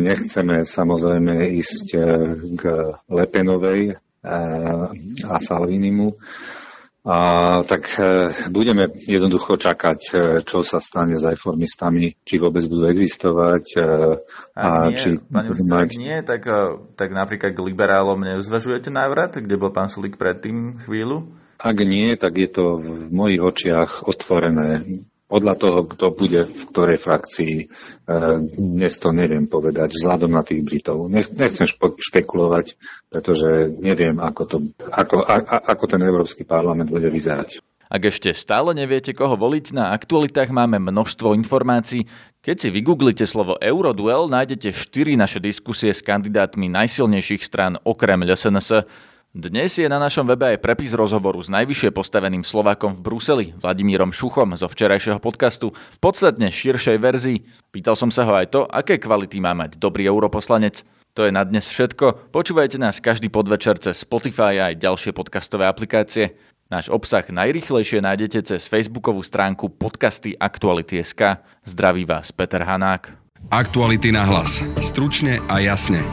Nechceme 0.01 0.65
samozrejme 0.65 1.47
ísť 1.61 1.87
k 2.57 2.63
Lepenovej 3.07 3.95
a 4.25 5.35
Salvinimu 5.37 6.17
a 7.01 7.17
tak 7.65 7.97
e, 7.97 8.29
budeme 8.53 8.85
jednoducho 9.09 9.57
čakať, 9.57 9.99
e, 10.13 10.15
čo 10.45 10.61
sa 10.61 10.77
stane 10.77 11.17
s 11.17 11.25
reformistami, 11.25 12.13
či 12.21 12.37
vôbec 12.37 12.61
budú 12.69 12.85
existovať. 12.93 13.65
E, 13.73 13.81
a, 14.53 14.93
nie, 14.93 15.01
či 15.01 15.09
pani 15.17 15.49
mať... 15.49 15.89
nie, 15.97 16.21
tak, 16.21 16.45
tak 16.93 17.09
napríklad 17.09 17.57
k 17.57 17.65
liberálom 17.65 18.21
neuzvažujete 18.21 18.93
návrat, 18.93 19.33
kde 19.33 19.57
bol 19.57 19.73
pán 19.73 19.89
Sulík 19.89 20.21
predtým 20.21 20.77
chvíľu? 20.85 21.25
Ak 21.57 21.77
nie, 21.81 22.13
tak 22.17 22.37
je 22.37 22.49
to 22.49 22.77
v 22.77 23.09
mojich 23.09 23.41
očiach 23.41 24.05
otvorené 24.05 25.01
podľa 25.31 25.55
toho, 25.55 25.79
kto 25.87 26.11
bude 26.11 26.43
v 26.43 26.63
ktorej 26.75 26.99
frakcii, 26.99 27.55
e, 27.63 27.65
dnes 28.59 28.99
to 28.99 29.15
neviem 29.15 29.47
povedať, 29.47 29.95
vzhľadom 29.95 30.35
na 30.35 30.43
tých 30.43 30.59
Britov. 30.67 31.07
Nechcem 31.07 31.63
špekulovať, 31.95 32.75
pretože 33.07 33.71
neviem, 33.79 34.19
ako, 34.19 34.43
to, 34.43 34.57
ako, 34.91 35.23
a, 35.23 35.39
ako 35.71 35.83
ten 35.87 36.03
Európsky 36.03 36.43
parlament 36.43 36.91
bude 36.91 37.07
vyzerať. 37.07 37.63
Ak 37.91 38.07
ešte 38.07 38.31
stále 38.31 38.71
neviete, 38.71 39.11
koho 39.11 39.35
voliť, 39.35 39.75
na 39.75 39.91
aktualitách 39.91 40.47
máme 40.47 40.79
množstvo 40.79 41.35
informácií. 41.35 42.07
Keď 42.39 42.55
si 42.55 42.67
vygooglite 42.71 43.27
slovo 43.27 43.59
Euroduel, 43.59 44.31
nájdete 44.31 44.71
4 44.71 45.19
naše 45.19 45.43
diskusie 45.43 45.91
s 45.91 45.99
kandidátmi 45.99 46.71
najsilnejších 46.71 47.43
strán 47.43 47.75
okrem 47.83 48.23
LSNS. 48.23 48.87
Dnes 49.31 49.79
je 49.79 49.87
na 49.87 49.95
našom 49.95 50.27
webe 50.27 50.43
aj 50.43 50.59
prepis 50.59 50.91
rozhovoru 50.91 51.39
s 51.39 51.47
najvyššie 51.47 51.95
postaveným 51.95 52.43
Slovákom 52.43 52.91
v 52.91 52.99
Bruseli, 52.99 53.47
Vladimírom 53.55 54.11
Šuchom 54.11 54.59
zo 54.59 54.67
včerajšieho 54.67 55.23
podcastu 55.23 55.71
v 55.71 55.97
podstatne 56.03 56.51
širšej 56.51 56.97
verzii. 56.99 57.39
Pýtal 57.71 57.95
som 57.95 58.11
sa 58.11 58.27
ho 58.27 58.35
aj 58.35 58.51
to, 58.51 58.67
aké 58.67 58.99
kvality 58.99 59.39
má 59.39 59.55
mať 59.55 59.79
dobrý 59.79 60.03
europoslanec. 60.11 60.83
To 61.15 61.23
je 61.23 61.31
na 61.31 61.47
dnes 61.47 61.63
všetko. 61.63 62.35
Počúvajte 62.35 62.75
nás 62.75 62.99
každý 62.99 63.31
podvečer 63.31 63.79
cez 63.79 64.03
Spotify 64.03 64.59
a 64.59 64.75
aj 64.75 64.83
ďalšie 64.83 65.15
podcastové 65.15 65.63
aplikácie. 65.63 66.35
Náš 66.67 66.91
obsah 66.91 67.23
najrychlejšie 67.23 68.03
nájdete 68.03 68.43
cez 68.43 68.67
facebookovú 68.67 69.23
stránku 69.23 69.71
podcasty 69.71 70.35
Aktuality.sk. 70.35 71.39
Zdraví 71.63 72.03
vás 72.03 72.35
Peter 72.35 72.67
Hanák. 72.67 73.15
Aktuality 73.47 74.11
na 74.11 74.27
hlas. 74.27 74.59
Stručne 74.83 75.39
a 75.47 75.63
jasne. 75.63 76.03